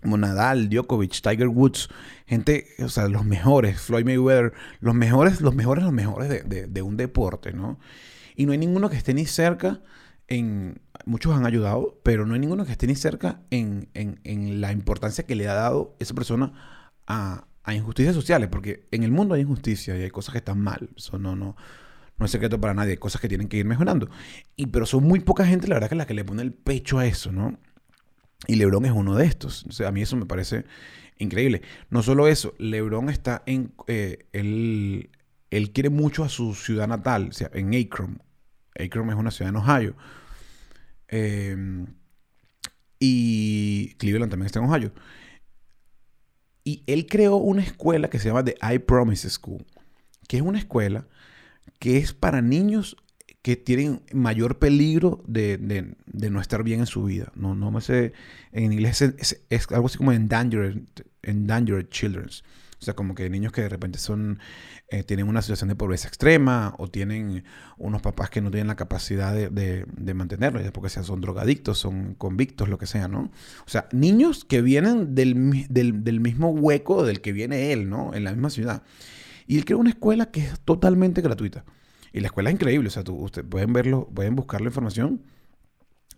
[0.00, 1.90] como Nadal, Djokovic, Tiger Woods,
[2.26, 6.96] gente, o sea, los mejores, Floyd Mayweather, los mejores, los mejores, los mejores de, un
[6.96, 7.78] deporte, ¿no?
[8.34, 9.82] Y no hay ninguno que esté ni cerca
[10.28, 14.72] en, muchos han ayudado, pero no hay ninguno que esté ni cerca en, en la
[14.72, 16.73] importancia que le ha dado esa persona
[17.06, 20.90] a, injusticias sociales, porque en el mundo hay injusticia y hay cosas que están mal.
[20.96, 21.56] Eso no, no,
[22.18, 24.08] no es secreto para nadie, hay cosas que tienen que ir mejorando.
[24.56, 26.98] Y, pero son muy poca gente, la verdad, que la que le pone el pecho
[26.98, 27.58] a eso, ¿no?
[28.46, 29.64] Y Lebron es uno de estos.
[29.80, 30.64] O a mí eso me parece
[31.18, 31.62] increíble.
[31.90, 33.72] No solo eso, Lebron está en.
[33.86, 35.10] Eh, él,
[35.50, 38.22] él, quiere mucho a su ciudad natal, o sea, en Akron.
[38.78, 39.96] Akron es una ciudad en Ohio.
[41.08, 41.86] Eh,
[42.98, 44.92] y Cleveland también está en Ohio.
[46.64, 49.64] Y él creó una escuela que se llama The I Promise School,
[50.26, 51.06] que es una escuela
[51.78, 52.96] que es para niños
[53.42, 55.58] que tienen mayor peligro de,
[56.06, 57.30] no estar bien en su vida.
[57.34, 58.14] No, no me sé,
[58.52, 59.38] en inglés es,
[59.70, 60.78] algo así como endangered,
[61.22, 62.30] endangered children.
[62.84, 64.38] O sea, como que niños que de repente son,
[64.88, 67.44] eh, tienen una situación de pobreza extrema o tienen
[67.78, 71.78] unos papás que no tienen la capacidad de, de, mantenerlos, ya porque sean, son drogadictos,
[71.78, 73.30] son convictos, lo que sea, ¿no?
[73.66, 78.12] O sea, niños que vienen del, del, mismo hueco del que viene él, ¿no?
[78.12, 78.82] En la misma ciudad.
[79.46, 81.64] Y él creó una escuela que es totalmente gratuita.
[82.12, 85.22] Y la escuela es increíble, o sea, ustedes pueden verlo, pueden buscar la información.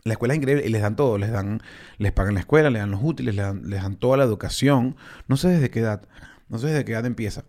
[0.06, 1.60] La escuela es increíble y les dan todo, les dan,
[1.98, 4.94] les pagan la escuela, les dan los útiles, les dan, les dan toda la educación.
[5.26, 6.06] No sé desde qué edad,
[6.48, 7.44] no sé desde qué edad empieza.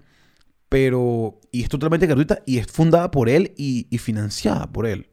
[0.69, 5.09] Pero, y es totalmente gratuita y es fundada por él y, financiada por él.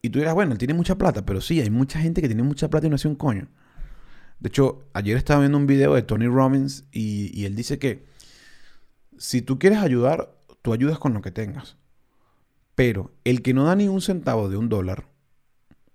[0.00, 2.44] Y tú dirás, bueno, él tiene mucha plata, pero sí, hay mucha gente que tiene
[2.44, 3.48] mucha plata y no hace un coño.
[4.38, 8.06] De hecho, ayer estaba viendo un video de Tony Robbins y, y él dice que
[9.16, 11.76] si tú quieres ayudar, tú ayudas con lo que tengas.
[12.76, 15.08] Pero el que no da ni un centavo de un dólar,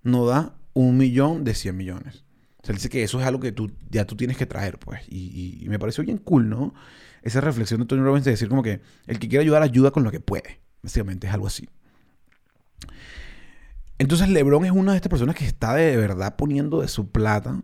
[0.01, 2.22] no da un millón de cien millones.
[2.63, 5.01] O sea, dice que eso es algo que tú, ya tú tienes que traer, pues.
[5.09, 6.73] Y, me pareció bien cool, ¿no?
[7.21, 10.05] Esa reflexión de Tony Robbins de decir como que el que quiere ayudar, ayuda con
[10.05, 10.61] lo que puede.
[10.81, 11.67] Básicamente es algo así.
[13.97, 17.61] Entonces LeBron es una de estas personas que está de verdad poniendo de su plata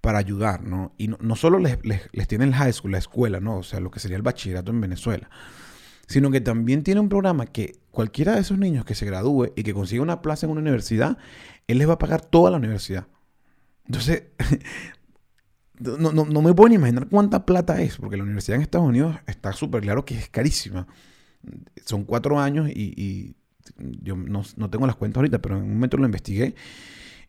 [0.00, 0.92] para ayudar, ¿no?
[0.96, 3.56] Y no, solo les, les, tiene el high school, la escuela, ¿no?
[3.56, 5.28] O sea, lo que sería el bachillerato en Venezuela.
[6.06, 9.64] Sino que también tiene un programa que cualquiera de esos niños que se gradúe y
[9.64, 11.18] que consiga una plaza en una universidad,
[11.66, 13.08] él les va a pagar toda la universidad.
[13.86, 14.24] Entonces,
[15.78, 19.16] no, no, me puedo ni imaginar cuánta plata es, porque la universidad en Estados Unidos
[19.26, 20.86] está súper claro que es carísima.
[21.84, 23.36] Son cuatro años y,
[23.78, 26.54] yo no, tengo las cuentas ahorita, pero en un momento lo investigué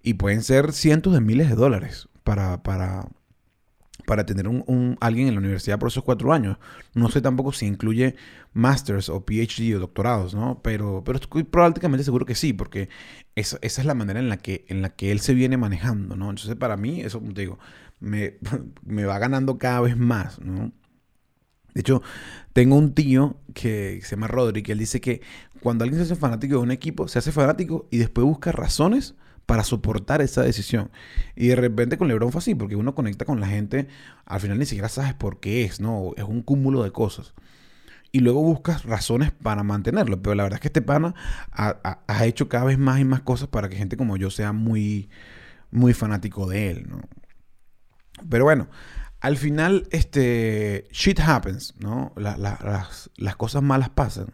[0.03, 3.07] y pueden ser cientos de miles de dólares para, para,
[4.07, 6.57] para tener un, alguien en la universidad por esos cuatro años.
[6.93, 8.15] No sé tampoco si incluye
[8.53, 10.61] masters o PhD o doctorados, ¿no?
[10.63, 12.87] Pero, pero estoy prácticamente seguro que sí, porque
[13.35, 16.15] esa, esa, es la manera en la, que, en la que él se viene manejando,
[16.15, 16.29] ¿no?
[16.29, 17.59] Entonces, para mí, eso, digo,
[17.99, 18.37] me,
[18.85, 20.71] me va ganando cada vez más, ¿no?
[21.73, 22.01] De hecho,
[22.53, 25.21] tengo un tío que se llama Rodri, él dice que
[25.59, 29.15] cuando alguien se hace fanático de un equipo, se hace fanático y después busca razones
[29.47, 30.91] para soportar esa decisión.
[31.35, 33.87] Y de repente con LeBron fue así, porque uno conecta con la gente,
[34.25, 36.11] al final ni siquiera sabes por qué es, ¿no?
[36.17, 37.33] Es un cúmulo de cosas.
[38.11, 40.21] Y luego buscas razones para mantenerlo.
[40.21, 41.15] Pero la verdad es que este pana
[41.51, 45.09] ha, hecho cada vez más y más cosas para que gente como yo sea muy,
[45.71, 47.01] muy fanático de él, ¿no?
[48.29, 48.67] Pero bueno,
[49.21, 52.13] al final, este, shit happens, ¿no?
[52.17, 54.33] las, las cosas malas pasan.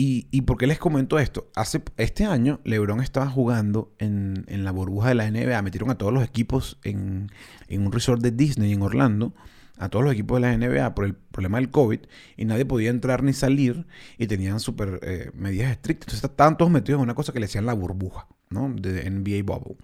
[0.00, 1.50] ¿Y, ¿Y, por qué les comento esto?
[1.56, 5.60] Hace, este año LeBron estaba jugando en, la burbuja de la NBA.
[5.62, 7.32] Metieron a todos los equipos en,
[7.68, 9.34] un resort de Disney en Orlando.
[9.76, 11.98] A todos los equipos de la NBA por el problema del COVID.
[12.36, 13.88] Y nadie podía entrar ni salir.
[14.18, 16.14] Y tenían súper eh, medidas estrictas.
[16.14, 18.28] Entonces estaban todos metidos en una cosa que le decían la burbuja.
[18.50, 18.72] ¿no?
[18.72, 19.78] De NBA Bubble.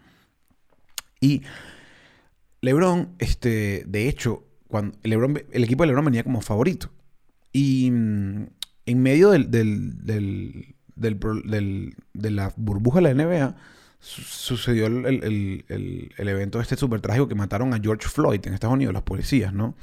[1.21, 1.43] Y
[2.61, 6.93] LeBron, este, de hecho, cuando LeBron, el equipo de LeBron venía como favorito.
[7.53, 8.47] Y mm,
[8.87, 9.51] en medio del,
[10.95, 13.57] de la burbuja de la NBA,
[14.05, 15.65] sucedió el,
[16.19, 19.75] evento este súper trágico que mataron a George Floyd en Estados Unidos, las policías, ¿no?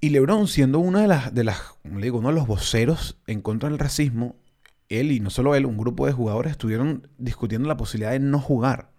[0.00, 3.68] Y LeBron, siendo de las, de las, le digo, uno de los voceros en contra
[3.68, 4.36] del racismo,
[4.88, 8.38] él y no solo él, un grupo de jugadores estuvieron discutiendo la posibilidad de no
[8.38, 8.92] jugar,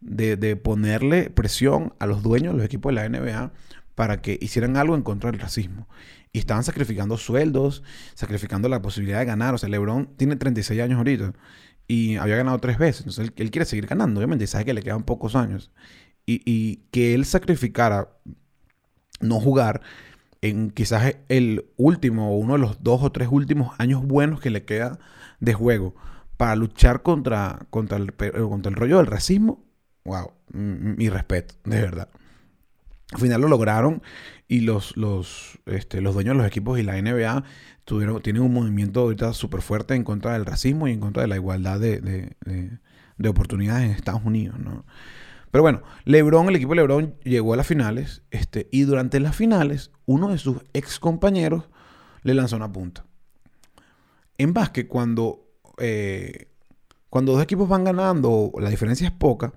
[0.00, 3.52] de, de ponerle presión a los dueños de los equipos de la NBA
[3.94, 5.88] para que hicieran algo en contra del racismo.
[6.32, 7.82] Y estaban sacrificando sueldos,
[8.14, 9.54] sacrificando la posibilidad de ganar.
[9.54, 11.32] O sea, LeBron tiene 36 años ahorita
[11.90, 13.00] y había ganado tres veces.
[13.00, 15.72] Entonces él, quiere seguir ganando, obviamente, y sabe que le quedan pocos años.
[16.24, 18.16] Y, que él sacrificara
[19.20, 19.80] no jugar
[20.40, 24.50] en quizás el último o uno de los dos o tres últimos años buenos que
[24.50, 25.00] le queda
[25.40, 25.96] de juego
[26.36, 29.64] para luchar contra, contra, contra el rollo del racismo,
[30.04, 32.08] wow, mi respeto, de verdad.
[33.12, 34.02] Al final lo lograron
[34.46, 37.44] y los, los, este, los dueños de los equipos y la NBA
[37.84, 41.28] tuvieron, tienen un movimiento ahorita súper fuerte en contra del racismo y en contra de
[41.28, 42.36] la igualdad de,
[43.28, 44.84] oportunidades en Estados Unidos, ¿no?
[45.50, 49.34] Pero bueno, LeBron, el equipo de LeBron llegó a las finales este, y durante las
[49.34, 51.68] finales uno de sus ex compañeros
[52.22, 53.04] le lanzó una punta.
[54.38, 56.48] En básquet, cuando, eh,
[57.08, 59.52] cuando dos equipos van ganando, la diferencia es poca,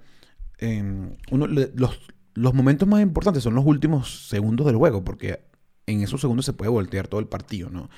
[0.57, 0.83] eh,
[1.29, 1.99] uno, los,
[2.33, 5.41] los momentos más importantes son los últimos segundos del juego, porque
[5.85, 7.89] en esos segundos se puede voltear todo el partido, ¿no?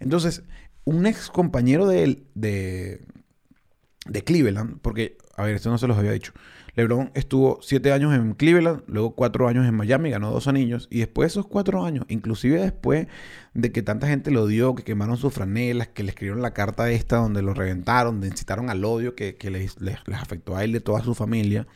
[0.00, 0.42] Entonces,
[0.84, 3.04] un ex compañero de de,
[4.06, 6.32] de Cleveland, porque, a ver, esto no se los había dicho.
[6.74, 11.00] LeBron estuvo siete años en Cleveland, luego cuatro años en Miami, ganó dos anillos, y
[11.00, 13.08] después de esos cuatro años, inclusive después
[13.52, 16.88] de que tanta gente lo odió, que quemaron sus franelas, que le escribieron la carta
[16.90, 20.74] esta donde lo reventaron, donde incitaron al odio que, les, les, les afectó a él
[20.74, 21.66] y a toda su familia,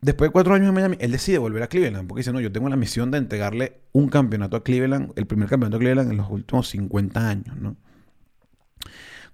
[0.00, 2.52] Después de cuatro años en Miami, él decide volver a Cleveland porque dice, no, yo
[2.52, 6.16] tengo la misión de entregarle un campeonato a Cleveland, el primer campeonato a Cleveland en
[6.18, 7.76] los últimos 50 años, ¿no?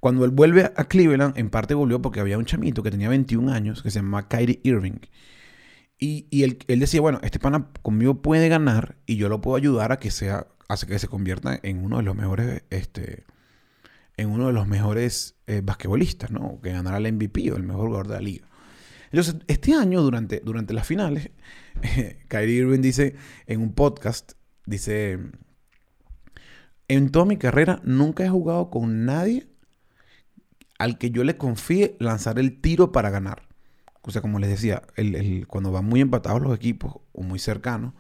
[0.03, 3.53] Cuando él vuelve a Cleveland, en parte volvió porque había un chamito que tenía 21
[3.53, 4.99] años que se llamaba Kyrie Irving.
[5.97, 10.01] Y, él, decía, bueno, este pana conmigo puede ganar y yo lo puedo ayudar a
[10.01, 13.25] que sea, hace que se convierta en uno de los mejores, este,
[14.17, 16.61] en uno de los mejores eh, basquetbolistas, ¿no?
[16.61, 18.49] Que ganara el MVP o el mejor jugador de la liga.
[19.13, 21.31] Entonces, este año, durante, durante las finales,
[22.29, 23.15] Kyrie Irving dice
[23.47, 24.33] en un podcast,
[24.65, 25.19] dice,
[26.89, 29.49] en toda mi carrera nunca he jugado con nadie
[30.79, 33.49] al que yo le confíe lanzar el tiro para ganar.
[34.01, 37.93] O sea, como les decía, el, cuando van muy empatados los equipos o muy cercanos,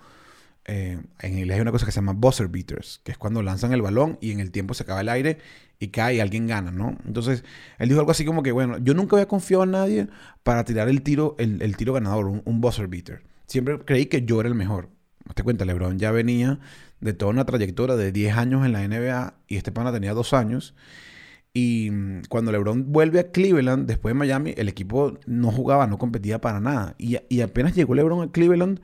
[0.64, 3.72] eh, en inglés hay una cosa que se llama buzzer beaters, que es cuando lanzan
[3.72, 5.38] el balón y en el tiempo se acaba el aire
[5.80, 6.96] y cae y alguien gana, ¿no?
[7.04, 7.44] Entonces,
[7.78, 10.08] él dijo algo así como que, bueno, yo nunca había confiado en nadie
[10.44, 13.22] para tirar el tiro, el, tiro ganador, un, buzzer beater.
[13.46, 14.90] Siempre creí que yo era el mejor.
[15.34, 16.60] Te cuenta, LeBron ya venía
[17.00, 20.32] de toda una trayectoria de 10 años en la NBA y este pana tenía 2
[20.34, 20.74] años.
[21.52, 25.98] Y mm, cuando LeBron vuelve a Cleveland, después de Miami, el equipo no jugaba, no
[25.98, 26.94] competía para nada.
[26.98, 28.80] Y, y apenas llegó LeBron a Cleveland,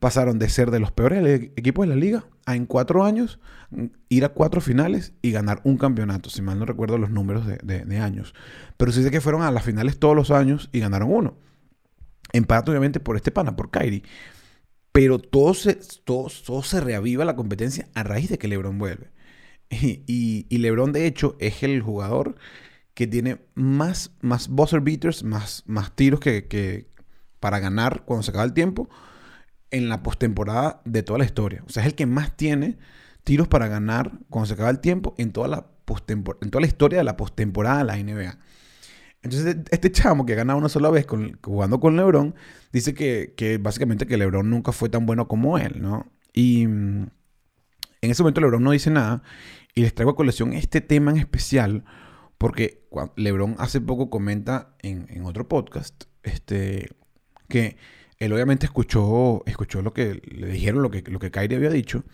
[0.00, 3.38] pasaron de ser de los peores equipos de la liga a en cuatro años
[4.08, 7.98] ir a cuatro finales y ganar un campeonato, si mal no recuerdo los números de,
[7.98, 8.34] años.
[8.76, 11.36] Pero sí sé que fueron a las finales todos los años y ganaron uno.
[12.32, 14.02] En parte, obviamente, por este pana, por Kyrie.
[14.92, 19.10] Pero todo se, todo, se reaviva la competencia a raíz de que LeBron vuelve.
[19.70, 22.36] Y, y, LeBron, de hecho, es el jugador
[22.92, 26.88] que tiene más, más buzzer beaters, más, más tiros que, que
[27.40, 28.90] para ganar cuando se acaba el tiempo
[29.72, 31.64] en la postemporada de toda la historia.
[31.66, 32.78] O sea, es el que más tiene
[33.24, 35.66] tiros para ganar cuando se acaba el tiempo en toda la,
[36.40, 38.38] en toda la historia de la postemporada de la NBA.
[39.22, 41.06] Entonces, este chamo que gana una sola vez
[41.42, 42.34] jugando con LeBron,
[42.72, 46.06] dice que, básicamente que LeBron nunca fue tan bueno como él, ¿no?
[46.32, 47.06] Y mm,
[48.02, 49.22] en ese momento LeBron no dice nada.
[49.74, 51.84] Y les traigo a colección este tema en especial
[52.36, 52.84] Porque
[53.16, 56.90] Lebron hace poco comenta en, otro podcast este,
[57.48, 57.76] que
[58.24, 62.04] él obviamente escuchó, escuchó lo que le dijeron, lo que, lo que Kyrie había dicho.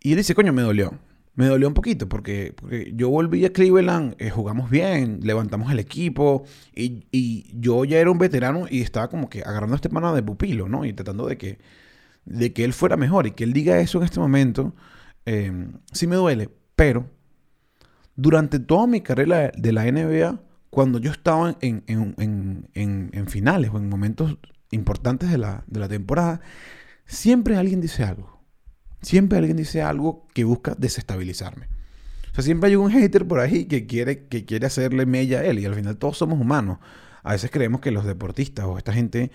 [0.00, 0.98] Y él dice, coño, me dolió.
[1.34, 2.54] Me dolió un poquito porque,
[2.94, 8.18] yo volví a Cleveland, eh, jugamos bien, levantamos el equipo y, yo ya era un
[8.18, 10.86] veterano y estaba como que agarrando a este pana de pupilo, ¿no?
[10.86, 11.58] Y tratando de que,
[12.24, 14.74] de que él fuera mejor y que él diga eso en este momento,
[15.26, 15.52] eh,
[15.92, 17.10] sí me duele, pero
[18.14, 23.88] durante toda mi carrera de la NBA, cuando yo estaba en, en, finales o en
[23.88, 24.38] momentos
[24.70, 26.40] importantes de la, de la temporada,
[27.06, 28.42] siempre alguien dice algo.
[29.02, 31.68] Siempre alguien dice algo que busca desestabilizarme.
[32.32, 35.44] O sea, siempre hay un hater por ahí que quiere, que quiere hacerle mella a
[35.44, 35.58] él.
[35.58, 36.78] Y al final todos somos humanos.
[37.22, 39.30] A veces creemos que los deportistas o esta gente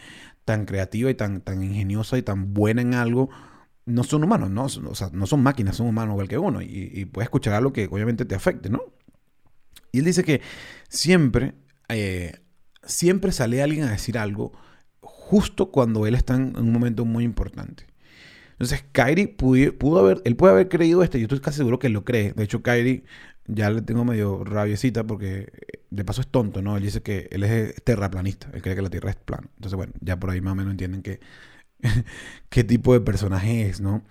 [0.46, 3.30] tan creativa y tan, tan ingeniosa y tan buena en algo
[3.86, 4.66] no son humanos, ¿no?
[4.90, 6.62] O sea, no son máquinas, son humanos igual que uno.
[6.62, 8.82] Y, puedes escuchar algo que obviamente te afecte, ¿no?
[9.92, 10.42] Y él dice que
[10.88, 11.56] siempre,
[11.90, 12.34] eh,
[12.84, 14.54] siempre sale alguien a decir algo
[15.32, 17.86] justo cuando él está en un momento muy importante.
[18.52, 22.04] Entonces, Kyrie pudo, haber, él puede haber creído esto, yo estoy casi seguro que lo
[22.04, 22.34] cree.
[22.34, 23.06] De hecho, Kyrie
[23.48, 25.48] ya le tengo medio rabiecita porque
[25.90, 26.76] de paso es tonto, ¿no?
[26.76, 29.48] Él dice que él es terraplanista, él cree que la Tierra es plana.
[29.56, 31.02] Entonces, bueno, ya por ahí más o menos entienden
[32.50, 34.04] qué tipo de personaje es, ¿no?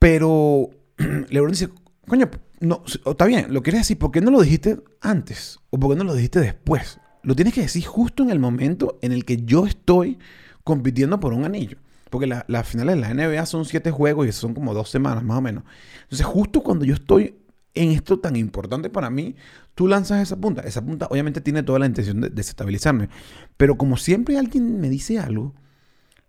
[0.00, 0.70] Pero
[1.30, 1.68] LeBron dice,
[2.08, 2.28] coño,
[2.58, 5.60] no, está bien, lo quieres decir, ¿por qué no lo dijiste antes?
[5.70, 6.98] ¿O por qué no lo dijiste después?
[7.22, 10.18] Lo tienes que decir justo en el momento en el que yo estoy
[10.64, 11.78] compitiendo por un anillo.
[12.10, 15.38] Porque las finales de la NBA son siete juegos y son como dos semanas más
[15.38, 15.64] o menos.
[16.02, 17.36] Entonces, justo cuando yo estoy
[17.74, 19.36] en esto tan importante para mí,
[19.76, 20.62] tú lanzas esa punta.
[20.62, 23.08] Esa punta obviamente tiene toda la intención de desestabilizarme.
[23.56, 25.54] Pero como siempre alguien me dice algo,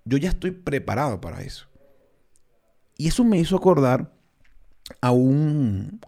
[0.05, 1.67] yo ya estoy preparado para eso.
[2.97, 4.13] Y eso me hizo acordar
[5.01, 5.99] a un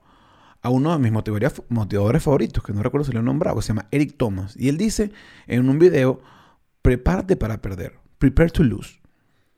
[0.64, 3.68] a uno de mis motivadores favoritos, que no recuerdo si lo he nombrado, que se
[3.68, 4.55] llama Eric Thomas.
[4.57, 5.11] Y él dice
[5.45, 6.22] en un video,
[6.82, 9.03] prepárate para perder, prepare to lose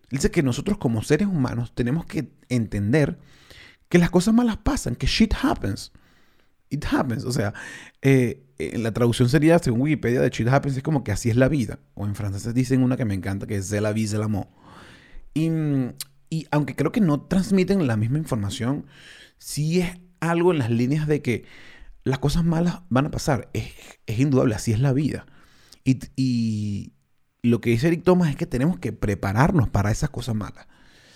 [0.10, 3.18] dice que nosotros como seres humanos tenemos que entender
[3.90, 5.92] que las cosas malas pasan, que shit happens.
[6.70, 7.24] It happens.
[7.26, 7.54] O sea,
[8.02, 11.36] eh, en la traducción sería, según Wikipedia, de shit happens, es como que así es
[11.36, 11.80] la vida.
[11.94, 14.48] O en francés dicen una que me encanta, que es de la vie, c'est l'amour.
[15.34, 15.50] Y,
[16.30, 18.86] y aunque creo que no transmiten la misma información,
[19.38, 21.46] sí es algo en las líneas de que
[22.04, 23.50] las cosas malas van a pasar.
[23.54, 23.74] Es,
[24.06, 25.26] es indudable, así es la vida.
[25.84, 26.94] Y, y,
[27.44, 30.68] lo que dice Eric Thomas es que tenemos que prepararnos para esas cosas malas.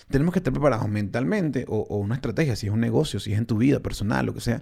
[0.09, 3.45] Tenemos que estar preparados mentalmente o, una estrategia, si es un negocio, si es en
[3.45, 4.61] tu vida personal, lo que sea.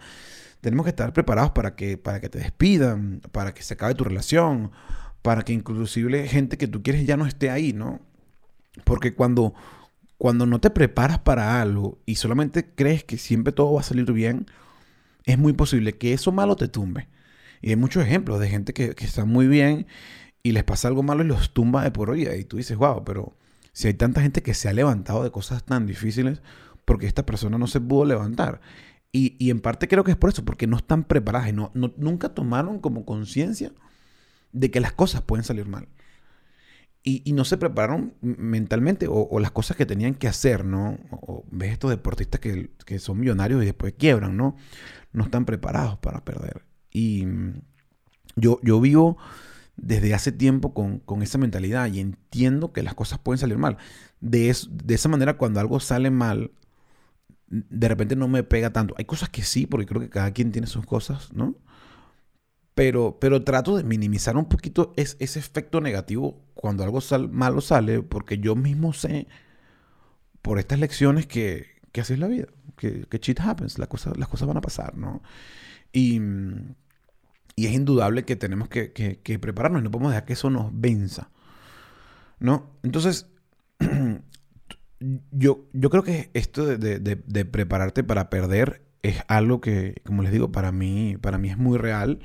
[0.61, 4.03] Tenemos que estar preparados para que, para que te despidan, para que se acabe tu
[4.03, 4.71] relación,
[5.21, 7.99] para que inclusive gente que tú quieres ya no esté ahí, ¿no?
[8.83, 9.53] Porque cuando,
[10.17, 14.11] cuando no te preparas para algo y solamente crees que siempre todo va a salir
[14.11, 14.47] bien,
[15.25, 17.07] es muy posible que eso malo te tumbe.
[17.61, 19.87] Y hay muchos ejemplos de gente que, está muy bien
[20.43, 22.35] y les pasa algo malo y los tumba de por vida.
[22.35, 23.35] Y tú dices, wow, pero
[23.73, 26.41] si hay tanta gente que se ha levantado de cosas tan difíciles,
[26.85, 28.61] porque esta persona no se pudo levantar.
[29.11, 32.29] Y, en parte creo que es por eso, porque no están preparadas y no, nunca
[32.29, 33.71] tomaron como conciencia
[34.51, 35.87] de que las cosas pueden salir mal.
[37.09, 40.99] Y, no se prepararon mentalmente o, las cosas que tenían que hacer, ¿no?
[41.11, 44.57] O, ves estos deportistas que, que, son millonarios y después quiebran, ¿no?
[45.13, 46.65] No están preparados para perder.
[46.91, 47.25] Y
[48.35, 49.17] yo, yo vivo
[49.77, 53.77] desde hace tiempo con, esa mentalidad y entiendo que las cosas pueden salir mal.
[54.19, 56.51] De, de esa manera, cuando algo sale mal,
[57.47, 58.95] de repente no me pega tanto.
[58.97, 61.55] Hay cosas que sí, porque creo que cada quien tiene sus cosas, ¿no?
[62.77, 66.99] Pero, pero trato de minimizar un poquito ese efecto negativo cuando algo
[67.29, 69.27] malo sale, porque yo mismo sé
[70.41, 72.45] por estas lecciones que, que así es la vida,
[72.77, 75.21] que, que shit happens, las cosas, las cosas van a pasar, ¿no?
[75.91, 76.21] Y
[77.57, 81.31] y es indudable que tenemos que, prepararnos y no podemos dejar que eso nos venza.
[82.39, 82.69] ¿No?
[82.83, 83.25] Entonces,
[85.31, 90.51] yo, yo creo que esto de, prepararte para perder es algo que, como les digo,
[90.51, 92.19] para mí, para mí es muy real.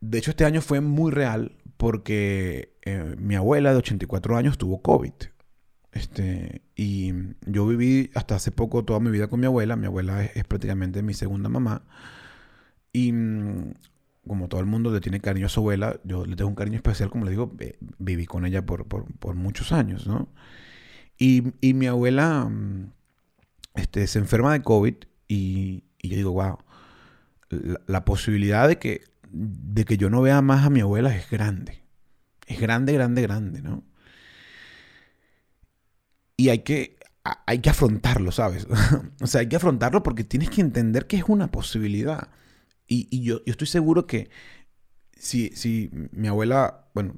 [0.00, 4.82] De hecho, este año fue muy real porque eh, mi abuela de 84 años tuvo
[4.82, 5.12] COVID.
[5.92, 7.12] Este, y
[7.46, 9.76] yo viví hasta hace poco toda mi vida con mi abuela.
[9.76, 11.82] Mi abuela es, es prácticamente mi segunda mamá.
[12.92, 13.72] Y mm,
[14.26, 16.76] como todo el mundo le tiene cariño a su abuela, yo le tengo un cariño
[16.76, 17.52] especial, como le digo,
[17.98, 18.86] viví con ella por,
[19.34, 20.28] muchos años, ¿no?
[21.18, 21.42] Y,
[21.74, 22.92] mi abuela mm,
[23.74, 24.94] este, se enferma de COVID
[25.28, 26.58] y, yo digo, wow,
[27.86, 31.82] la, posibilidad de que, de que yo no vea más a mi abuela es grande.
[32.46, 33.84] Es grande, grande, grande, ¿no?
[36.36, 36.98] Y hay que,
[37.46, 38.66] hay que afrontarlo, ¿sabes?
[39.20, 42.28] o sea, hay que afrontarlo porque tienes que entender que es una posibilidad.
[42.86, 44.30] Y, yo, yo estoy seguro que
[45.16, 47.14] si, si mi abuela, bueno,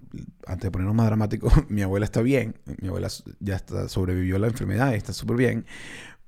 [0.46, 3.08] antes de ponernos más dramático, mi abuela está bien, mi abuela
[3.40, 5.66] ya está, sobrevivió a la enfermedad, está súper bien,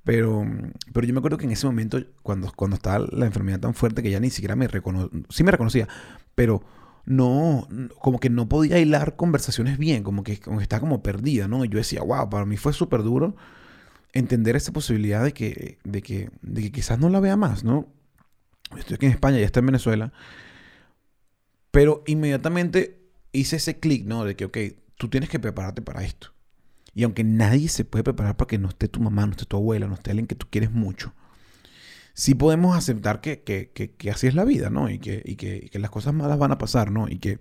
[0.05, 0.47] pero,
[0.93, 4.03] pero yo me acuerdo que en ese momento, cuando, cuando estaba la enfermedad tan fuerte
[4.03, 5.89] que ya ni siquiera me reconocía, sí me reconocía,
[6.35, 6.63] pero
[7.07, 7.67] no,
[8.01, 11.65] como que no podía hilar conversaciones bien, como que, como que estaba como perdida, ¿no?
[11.65, 13.35] Y yo decía, wow, para mí fue súper duro
[14.13, 17.89] entender esa posibilidad de que, de, que, de que quizás no la vea más, ¿no?
[18.77, 20.13] Estoy aquí en España, ya está en Venezuela,
[21.71, 23.01] pero inmediatamente
[23.33, 24.25] hice ese clic, ¿no?
[24.25, 24.59] De que, ok,
[24.97, 26.34] tú tienes que prepararte para esto.
[26.95, 29.57] Y aunque nadie se puede preparar para que no esté tu mamá, no esté tu
[29.57, 31.13] abuela, no esté alguien que tú quieres mucho,
[32.15, 34.89] sí podemos aceptar que, que, que, así es la vida, ¿no?
[34.89, 37.09] Y, que, y que, las cosas malas van a pasar, ¿no?
[37.09, 37.41] Y que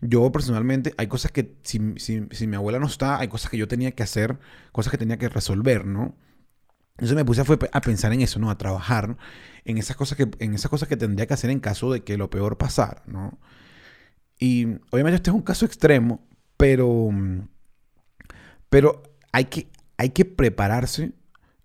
[0.00, 3.56] yo personalmente, hay cosas que si, si, si, mi abuela no está, hay cosas que
[3.56, 4.38] yo tenía que hacer,
[4.72, 6.14] cosas que tenía que resolver, ¿no?
[6.92, 8.50] Entonces me puse a, pensar en eso, ¿no?
[8.50, 9.16] A trabajar
[9.64, 12.18] en esas cosas que, en esas cosas que tendría que hacer en caso de que
[12.18, 13.38] lo peor pasara, ¿no?
[14.38, 16.26] Y obviamente este es un caso extremo,
[16.56, 17.10] pero,
[18.72, 19.02] pero
[19.32, 19.68] hay, que,
[19.98, 21.12] hay que prepararse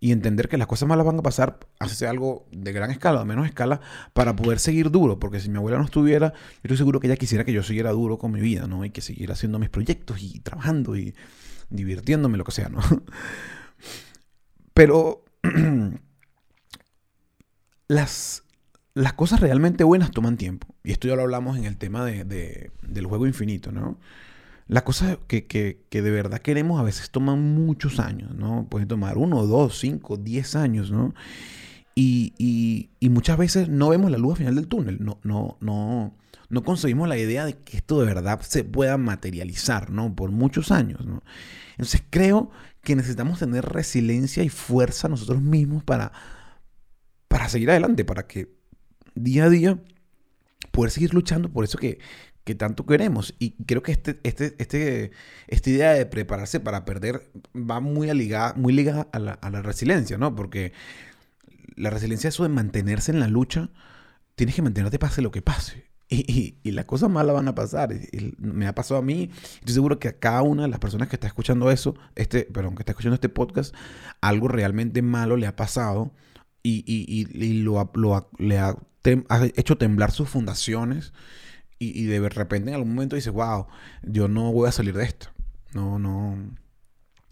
[0.02, 3.26] y entender que las cosas malas van a pasar, hacerse algo de gran escala de
[3.26, 3.80] menos escala,
[4.12, 5.18] para poder seguir duro.
[5.18, 7.92] Porque si mi abuela no estuviera, yo estoy seguro que ella quisiera que yo siguiera
[7.92, 8.84] duro con mi vida, ¿no?
[8.84, 11.16] Y que siguiera haciendo mis proyectos y trabajando y
[11.70, 12.82] divirtiéndome, lo que sea, ¿no?
[14.74, 15.24] Pero
[17.88, 18.44] las,
[18.96, 20.76] las cosas realmente buenas toman tiempo.
[20.84, 23.98] Y esto ya lo hablamos en el tema de, del juego infinito, ¿no?
[24.68, 28.68] Las cosas que, que, que, de verdad queremos a veces toman muchos años, ¿no?
[28.70, 31.14] Pueden tomar uno, dos, cinco, diez años, ¿no?
[31.96, 35.58] Y, y, y, muchas veces no vemos la luz al final del túnel, no, no,
[35.62, 36.16] no,
[36.50, 40.16] no conseguimos la idea de que esto de verdad se pueda materializar, ¿no?
[40.16, 41.24] Por muchos años, ¿no?
[41.72, 42.52] Entonces creo
[42.82, 46.12] que necesitamos tener resiliencia y fuerza nosotros mismos para,
[47.28, 48.50] para seguir adelante, para que
[49.16, 49.80] día a día
[50.72, 52.00] poder seguir luchando por eso que,
[52.56, 53.36] tanto queremos.
[53.40, 55.12] Y creo que este, este, este,
[55.48, 59.62] esta idea de prepararse para perder va muy ligada, muy ligada a la, a la
[59.62, 60.36] resiliencia, ¿no?
[60.36, 60.74] Porque
[61.76, 63.70] la resiliencia, eso de mantenerse en la lucha,
[64.36, 65.88] tienes que mantenerte pase lo que pase.
[66.10, 67.90] Y, y, las cosas malas van a pasar.
[68.38, 69.30] me ha pasado a mí.
[69.60, 72.76] Estoy seguro que a cada una de las personas que está escuchando eso, este, perdón,
[72.76, 73.76] que está escuchando este podcast,
[74.22, 76.14] algo realmente malo le ha pasado
[76.64, 78.78] y, lo, lo, le ha
[79.30, 81.14] ha hecho temblar sus fundaciones
[81.80, 83.68] y, de repente en algún momento dices, wow,
[84.04, 85.28] yo no voy a salir de esto.
[85.74, 86.38] No, no,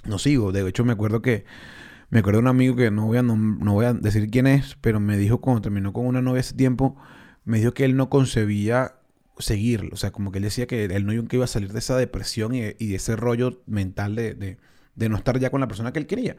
[0.05, 0.51] no sigo.
[0.51, 1.45] De hecho, me acuerdo que,
[2.09, 4.77] me acuerdo de un amigo que no voy a, no, voy a decir quién es,
[4.81, 6.95] pero me dijo cuando terminó con una novia hace tiempo,
[7.43, 8.95] me dijo que él no concebía
[9.39, 9.89] seguirlo.
[9.93, 12.53] O sea, como que él decía que él no iba a salir de esa depresión
[12.53, 14.57] y, de ese rollo mental de, de,
[14.95, 16.37] de, no estar ya con la persona que él quería.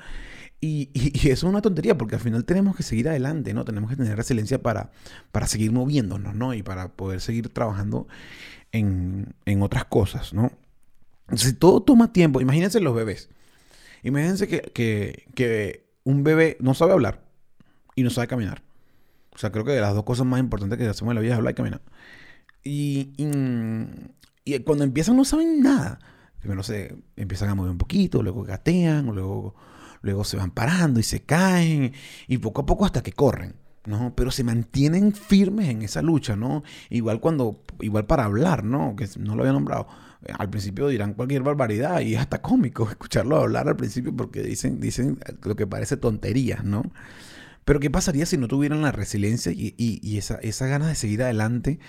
[0.61, 0.90] Y,
[1.28, 3.64] eso es una tontería porque al final tenemos que seguir adelante, ¿no?
[3.64, 4.90] Tenemos que tener resiliencia para,
[5.32, 6.54] para seguir moviéndonos, ¿no?
[6.54, 8.07] Y para poder seguir trabajando
[8.72, 10.52] en, otras cosas, ¿no?
[11.28, 12.40] Entonces todo toma tiempo.
[12.40, 13.28] Imagínense los bebés.
[14.02, 17.24] Imagínense que, un bebé no sabe hablar
[17.96, 18.62] y no sabe caminar.
[19.34, 21.32] O sea, creo que de las dos cosas más importantes que hacemos en la vida
[21.32, 21.82] es hablar y caminar.
[22.62, 23.12] Y,
[24.44, 25.98] y, cuando empiezan no saben nada.
[26.38, 29.57] Primero se empiezan a mover un poquito, luego gatean, luego
[30.03, 31.92] luego se van parando y se caen
[32.26, 33.55] y poco a poco hasta que corren.
[33.86, 34.14] ¿no?
[34.16, 36.62] Pero se mantienen firmes en esa lucha, ¿no?
[36.90, 38.97] Igual cuando, igual para hablar, ¿no?
[38.97, 39.86] Que no lo había nombrado.
[40.38, 44.80] Al principio dirán cualquier barbaridad y es hasta cómico escucharlo hablar al principio porque dicen,
[44.80, 46.82] dicen lo que parece tonterías, ¿no?
[47.64, 51.80] Pero ¿qué pasaría si no tuvieran la resiliencia y, esa, esa ganas de seguir adelante?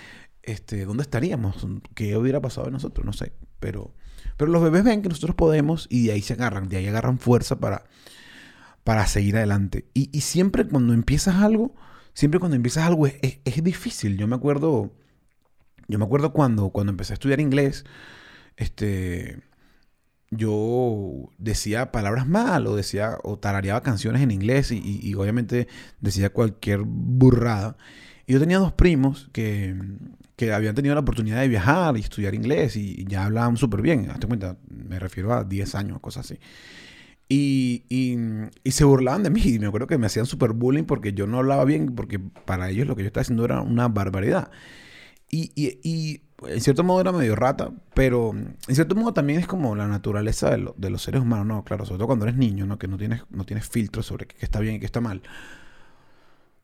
[0.42, 1.64] Este, ¿Dónde estaríamos?
[1.94, 3.06] ¿Qué hubiera pasado de nosotros?
[3.06, 3.32] No sé.
[3.60, 3.94] Pero,
[4.36, 7.18] pero los bebés ven que nosotros podemos y de ahí se agarran, de ahí agarran
[7.18, 7.84] fuerza para,
[8.88, 9.84] para seguir adelante.
[9.92, 11.74] Y, siempre cuando empiezas algo,
[12.14, 14.16] siempre cuando empiezas algo es, es, difícil.
[14.16, 14.94] Yo me acuerdo,
[15.88, 17.84] yo me acuerdo cuando, cuando empecé a estudiar inglés,
[18.56, 19.42] este,
[20.30, 25.68] yo decía palabras mal o decía o tarareaba canciones en inglés y, y, obviamente
[26.00, 27.76] decía cualquier burrada.
[28.26, 29.76] Y yo tenía dos primos que,
[30.34, 34.10] que habían tenido la oportunidad de viajar y estudiar inglés y, ya hablaban súper bien.
[34.10, 36.40] Hazte cuenta, me refiero a 10 años, cosas así.
[37.30, 39.42] Y, y, se burlaban de mí.
[39.44, 42.70] Y me acuerdo que me hacían super bullying porque yo no hablaba bien, porque para
[42.70, 44.50] ellos lo que yo estaba haciendo era una barbaridad.
[45.30, 49.74] Y, y en cierto modo era medio rata, pero en cierto modo también es como
[49.74, 51.64] la naturaleza de, de, los seres humanos, ¿no?
[51.64, 52.78] Claro, sobre todo cuando eres niño, ¿no?
[52.78, 55.22] Que no tienes, no tienes filtros sobre qué está bien y qué está mal.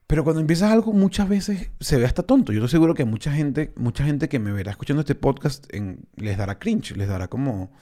[0.06, 2.52] Pero cuando empiezas algo, muchas veces se ve hasta tonto.
[2.52, 6.06] Yo estoy seguro que mucha gente, mucha gente que me verá escuchando este podcast en,
[6.16, 7.72] les dará cringe, les dará como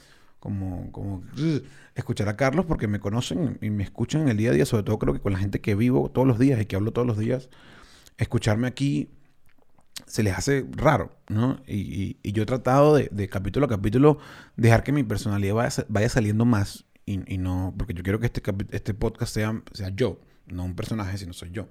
[0.43, 1.23] como, como
[1.95, 4.83] escuchar a Carlos porque me conocen y me escuchan en el día a día, sobre
[4.83, 7.07] todo creo que con la gente que vivo todos los días y que hablo todos
[7.07, 7.49] los días,
[8.17, 9.09] escucharme aquí
[10.05, 11.61] se les hace raro, ¿no?
[11.65, 14.17] Y, yo he tratado de, capítulo a capítulo
[14.57, 15.55] dejar que mi personalidad
[15.87, 18.41] vaya, saliendo más y, no, porque yo quiero que este,
[18.71, 21.69] este podcast sea, sea yo, no un personaje, sino soy yo.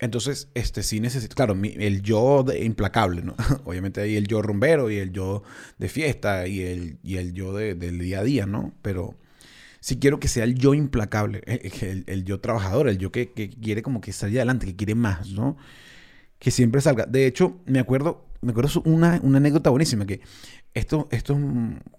[0.00, 3.34] Entonces, este sí necesito, claro, el yo implacable, ¿no?
[3.64, 5.42] Obviamente hay el yo rumbero y el yo
[5.78, 8.74] de fiesta y el, y el yo del día a día, ¿no?
[8.82, 9.16] Pero
[9.80, 13.50] sí quiero que sea el yo implacable, el, el yo trabajador, el yo que, que,
[13.50, 15.56] quiere como que salir adelante, que quiere más, ¿no?
[16.38, 17.06] Que siempre salga.
[17.06, 20.20] De hecho, me acuerdo, me acuerdo una, una anécdota buenísima, que
[20.74, 21.34] esto, esto,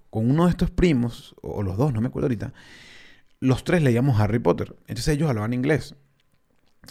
[0.09, 2.53] con uno de estos primos, o los dos, no me acuerdo ahorita,
[3.39, 4.75] los tres leíamos Harry Potter.
[4.87, 5.95] Entonces ellos hablaban inglés.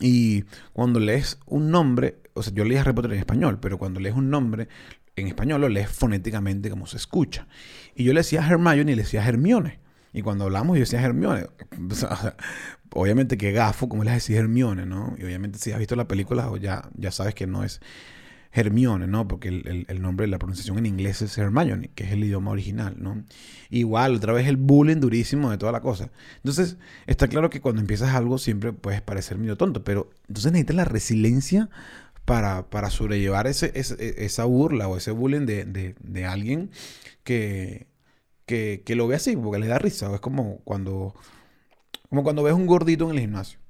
[0.01, 4.01] Y cuando lees un nombre, o sea, yo leí Harry Potter en español, pero cuando
[4.01, 4.69] lees un nombre
[5.17, 7.47] en español lo lees fonéticamente como se escucha.
[7.95, 9.81] Y yo le decía Hermione y le decía Hermione.
[10.13, 11.47] Y cuando hablamos yo decía Hermione.
[12.91, 15.15] obviamente que gafo, como les decía Hermione, ¿no?
[15.19, 17.81] Y obviamente si has visto la película ya, ya sabes que no es
[18.55, 19.27] Hermione, ¿no?
[19.27, 22.95] Porque el, el, nombre, la pronunciación en inglés es Hermione, que es el idioma original,
[22.99, 23.25] ¿no?
[23.69, 26.11] Igual, otra vez el bullying durísimo de toda la cosa.
[26.37, 26.77] Entonces,
[27.07, 30.85] está claro que cuando empiezas algo siempre puedes parecer medio tonto, pero entonces necesitas la
[30.85, 31.69] resiliencia
[32.25, 36.71] para, para sobrellevar ese, e, esa burla o ese bullying de, de, alguien
[37.25, 37.89] que,
[38.47, 40.15] que, que, lo ve así, porque le da risa.
[40.15, 41.15] Es como cuando,
[42.09, 43.64] como cuando ves un gordito en el gimnasio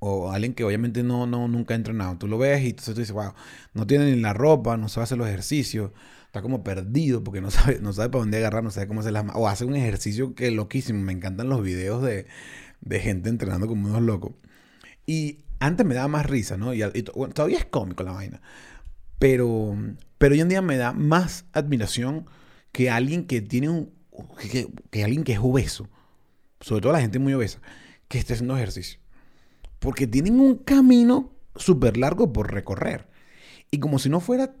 [0.00, 2.16] o alguien que obviamente no, no, nunca ha entrenado.
[2.18, 3.32] Tú lo ves y entonces tú dices, wow,
[3.74, 5.92] no tiene ni la ropa, no sabe hacer los ejercicios,
[6.24, 9.12] está como perdido porque no sabe, no sabe para dónde agarrar, no sabe cómo hacer
[9.12, 11.00] las O hace un ejercicio que es loquísimo.
[11.02, 12.26] Me encantan los videos de,
[13.00, 14.32] gente entrenando como unos locos.
[15.06, 16.72] Y antes me daba más risa, ¿no?
[16.72, 16.80] Y,
[17.34, 18.40] todavía es cómico la vaina.
[19.18, 19.76] Pero,
[20.16, 22.26] pero hoy en día me da más admiración
[22.72, 23.92] que alguien que tiene un.
[24.50, 25.88] que, que alguien que es obeso.
[26.60, 27.60] Sobre todo la gente muy obesa,
[28.08, 29.00] que esté haciendo ejercicio.
[29.80, 33.08] Porque tienen un camino súper largo por recorrer.
[33.70, 34.54] Y como si no fuera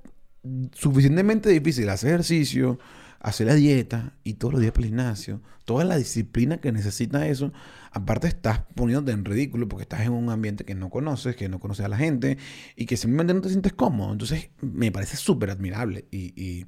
[0.72, 2.78] suficientemente difícil hacer ejercicio,
[3.20, 7.28] hacer la dieta y todos los días para el gimnasio, toda la disciplina que necesita
[7.28, 7.52] eso,
[7.92, 11.60] aparte estás poniéndote en ridículo porque estás en un ambiente que no conoces, que no
[11.60, 12.38] conoces a la gente
[12.76, 14.12] y que simplemente no te sientes cómodo.
[14.12, 16.66] Entonces me parece súper admirable y, y,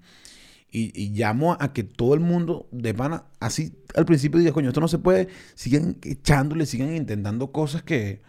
[0.73, 2.95] llamo a que todo el mundo de
[3.41, 8.23] así al principio diga, coño, esto no se puede, sigan echándole, sigan intentando cosas que,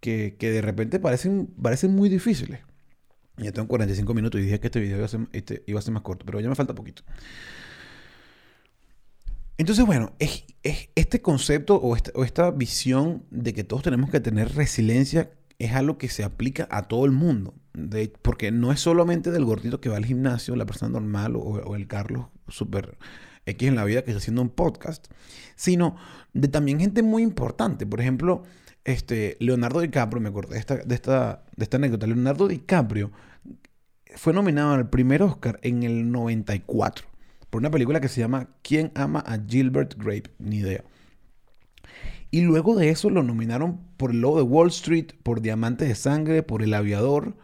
[0.00, 2.60] que, de repente parecen, parecen muy difíciles.
[3.38, 5.82] Ya tengo 45 minutos y dije que este video iba a, ser, este, iba a
[5.82, 7.02] ser más corto, pero ya me falta poquito.
[9.56, 14.20] Entonces, bueno, es, este concepto o esta, o esta visión de que todos tenemos que
[14.20, 17.54] tener resiliencia es algo que se aplica a todo el mundo.
[18.22, 21.86] porque no es solamente del gordito que va al gimnasio, la persona normal o, el
[21.86, 22.98] Carlos super
[23.46, 25.06] X en la vida que está haciendo un podcast,
[25.54, 25.96] sino
[26.32, 27.86] de también gente muy importante.
[27.86, 28.42] Por ejemplo,
[28.84, 32.06] este, Leonardo DiCaprio, me acordé de esta, de, esta, de esta anécdota.
[32.06, 33.12] Leonardo DiCaprio
[34.16, 37.06] fue nominado al primer Oscar en el 94
[37.50, 40.30] por una película que se llama ¿Quién ama a Gilbert Grape?
[40.38, 40.84] Ni idea.
[42.30, 45.94] Y luego de eso lo nominaron por el lobo de Wall Street, por Diamantes de
[45.94, 47.36] Sangre, por El Aviador.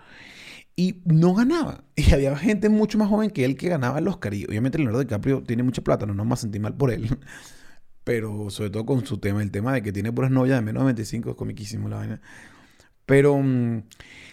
[0.77, 1.85] Y no ganaba.
[1.97, 4.35] Y había gente mucho más joven que él que ganaba el Oscar.
[4.35, 7.09] Y obviamente Leonardo DiCaprio tiene mucha plata, no nos vamos a sentir mal por él.
[8.05, 10.83] Pero sobre todo con su tema, el tema de que tiene puras novias de menos
[10.83, 12.21] de 25, es comiquísimo la vaina.
[13.05, 13.83] Pero mm,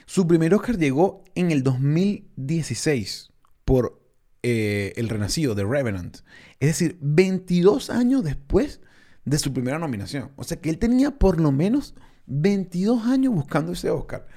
[0.05, 3.31] su primer Oscar llegó en el 2016
[3.65, 3.99] por
[4.43, 6.17] eh, El Renacido, de Revenant.
[6.59, 8.81] Es decir, 22 años después
[9.25, 10.31] de su primera nominación.
[10.35, 11.95] O sea que él tenía por lo menos
[12.25, 14.27] 22 años buscando ese Oscar.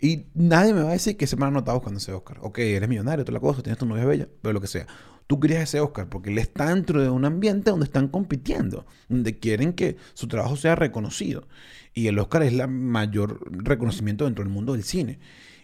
[0.00, 2.38] Y nadie me va a decir que se me ha notado buscando ese Oscar.
[2.42, 4.86] Ok, eres millonario, la cosa, tienes tu novia bella, pero lo que sea.
[5.26, 9.38] Tú querías ese Oscar porque él está dentro de un ambiente donde están compitiendo, donde
[9.38, 11.48] quieren que su trabajo sea reconocido.
[11.94, 15.18] Y el Oscar es el mayor reconocimiento dentro del mundo del cine.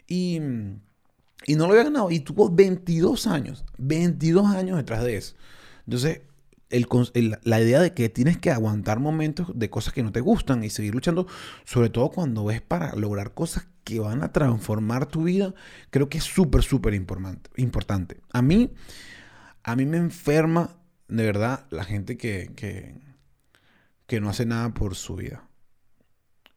[0.07, 0.41] Y,
[1.47, 2.11] y no lo había ganado.
[2.11, 5.35] Y tuvo 22 años, 22 años detrás de eso.
[5.87, 6.23] Entonces,
[6.71, 10.71] la idea de que tienes que aguantar momentos de cosas que no te gustan y
[10.71, 11.27] seguir luchando,
[11.65, 15.55] sobre todo cuando ves para lograr cosas que van a transformar tu vida,
[15.91, 18.21] creo que es súper, súper importante.
[18.33, 18.73] A mí,
[19.63, 20.77] a mí me enferma
[21.09, 22.95] de verdad la gente que, que,
[24.07, 25.49] que no hace nada por su vida.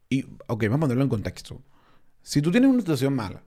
[0.08, 1.62] Y, ok, vamos a ponerlo en contexto.
[2.22, 3.42] Si tú tienes una situación mala,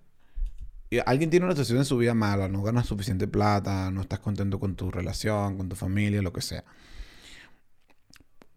[1.06, 4.60] alguien tiene una situación en su vida mala, no ganas suficiente plata, no estás contento
[4.60, 6.64] con tu relación, con tu familia, lo que sea.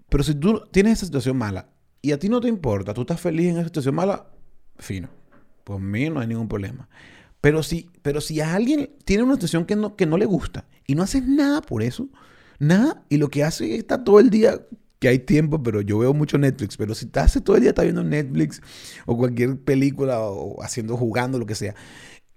[0.08, 1.68] Pero si tú tienes esa situación mala
[2.02, 4.26] y a ti no te importa, tú estás feliz en esa situación mala,
[4.78, 5.08] fino.
[5.64, 6.88] Por mí no hay ningún problema.
[7.40, 10.66] Pero si, pero si a alguien tiene una situación que no, que no le gusta
[10.86, 12.08] y no haces nada por eso,
[12.58, 14.60] nada, y lo que hace es estar todo el día,
[14.98, 17.82] que hay tiempo, pero yo veo mucho Netflix, pero si estás todo el día está
[17.82, 18.60] viendo Netflix
[19.06, 21.74] o cualquier película o haciendo, jugando, lo que sea,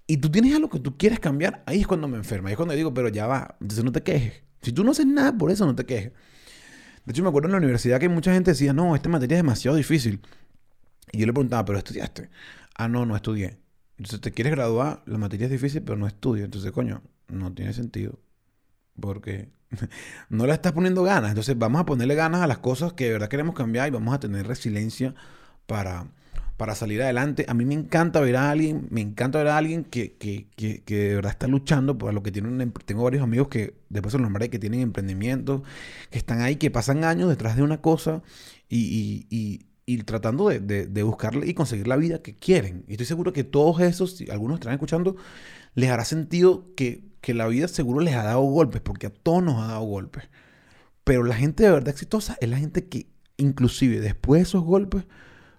[0.06, 2.48] y tú tienes algo que tú quieres cambiar, ahí es cuando me enferma.
[2.48, 4.42] Ahí es cuando digo, pero ya va, entonces no te quejes.
[4.60, 6.12] Si tú no haces nada por eso, no te quejes.
[7.04, 9.42] De hecho, me acuerdo en la universidad que mucha gente decía, no, esta materia es
[9.42, 10.20] demasiado difícil.
[11.12, 12.30] Y yo le preguntaba, ¿pero estudiaste?
[12.74, 13.58] Ah, no, no estudié.
[13.98, 16.44] Entonces, te quieres graduar, la materia es difícil, pero no estudio.
[16.44, 18.18] Entonces, coño, no tiene sentido.
[18.98, 19.50] Porque
[20.30, 21.30] no le estás poniendo ganas.
[21.30, 24.14] Entonces, vamos a ponerle ganas a las cosas que de verdad queremos cambiar y vamos
[24.14, 25.14] a tener resiliencia
[25.66, 26.08] para,
[26.56, 27.46] para salir adelante.
[27.48, 30.82] A mí me encanta ver a alguien, me encanta ver a alguien que, que, que,
[30.86, 32.72] de verdad está luchando por lo que tiene un...
[32.84, 35.62] Tengo varios amigos que después se los nombraré, que tienen emprendimientos,
[36.10, 38.22] que están ahí, que pasan años detrás de una cosa
[38.68, 42.84] y, y, y, tratando de, de, de, buscarle y conseguir la vida que quieren.
[42.86, 45.16] Y estoy seguro que todos esos, si algunos están escuchando,
[45.74, 49.42] les hará sentido que, que la vida seguro les ha dado golpes, porque a todos
[49.42, 50.24] nos ha dado golpes.
[51.02, 55.04] Pero la gente de verdad exitosa es la gente que inclusive después de esos golpes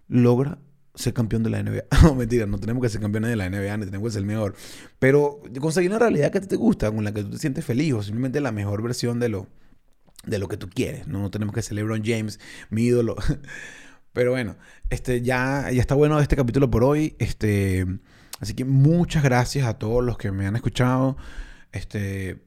[0.08, 0.60] logra
[0.96, 1.84] ser campeón de la NBA.
[2.04, 4.26] no, mentira, no tenemos que ser campeones de la NBA, ni tenemos que ser el
[4.26, 4.56] mejor.
[5.00, 8.04] Pero conseguir una realidad que te gusta, con la que tú te sientes feliz, o
[8.04, 9.48] simplemente la mejor versión de lo,
[10.26, 11.08] de lo que tú quieres.
[11.08, 12.40] No, tenemos que ser LeBron James,
[12.70, 13.16] mi ídolo.
[14.14, 14.56] Pero bueno,
[14.90, 17.16] este, ya, ya está bueno este capítulo por hoy.
[17.20, 17.86] Este,
[18.40, 21.18] así que muchas gracias a todos los que me han escuchado.
[21.74, 22.42] Este,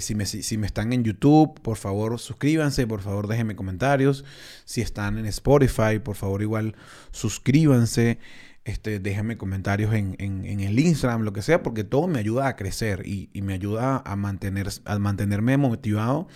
[0.00, 4.24] si me, si me, están en YouTube, por favor suscríbanse, por favor déjenme comentarios.
[4.64, 6.74] Si están en Spotify, por favor igual
[7.10, 8.18] suscríbanse.
[8.64, 12.54] Este, déjenme comentarios en, en, el Instagram, lo que sea, porque todo me ayuda a
[12.54, 16.28] crecer y, y me ayuda a, mantener, a mantenerme motivado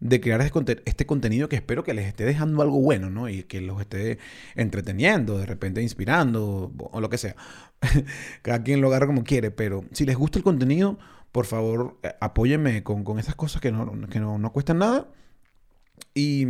[0.00, 3.28] de crear este, este, contenido que espero que les esté dejando algo bueno, ¿no?
[3.28, 4.18] Y que los esté
[4.56, 7.36] entreteniendo, de repente inspirando o, o lo que sea.
[8.42, 10.98] Cada quien lo agarra como quiere, pero si les gusta el contenido,
[11.32, 15.08] por favor, eh, apóyenme con, con esas cosas que, no, que no, no cuestan nada.
[16.14, 16.46] Y,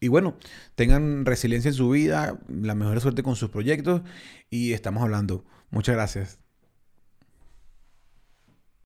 [0.00, 0.36] y, bueno,
[0.74, 4.02] tengan resiliencia en su vida, la mejor suerte con sus proyectos
[4.50, 5.44] y estamos hablando.
[5.70, 6.47] Muchas gracias.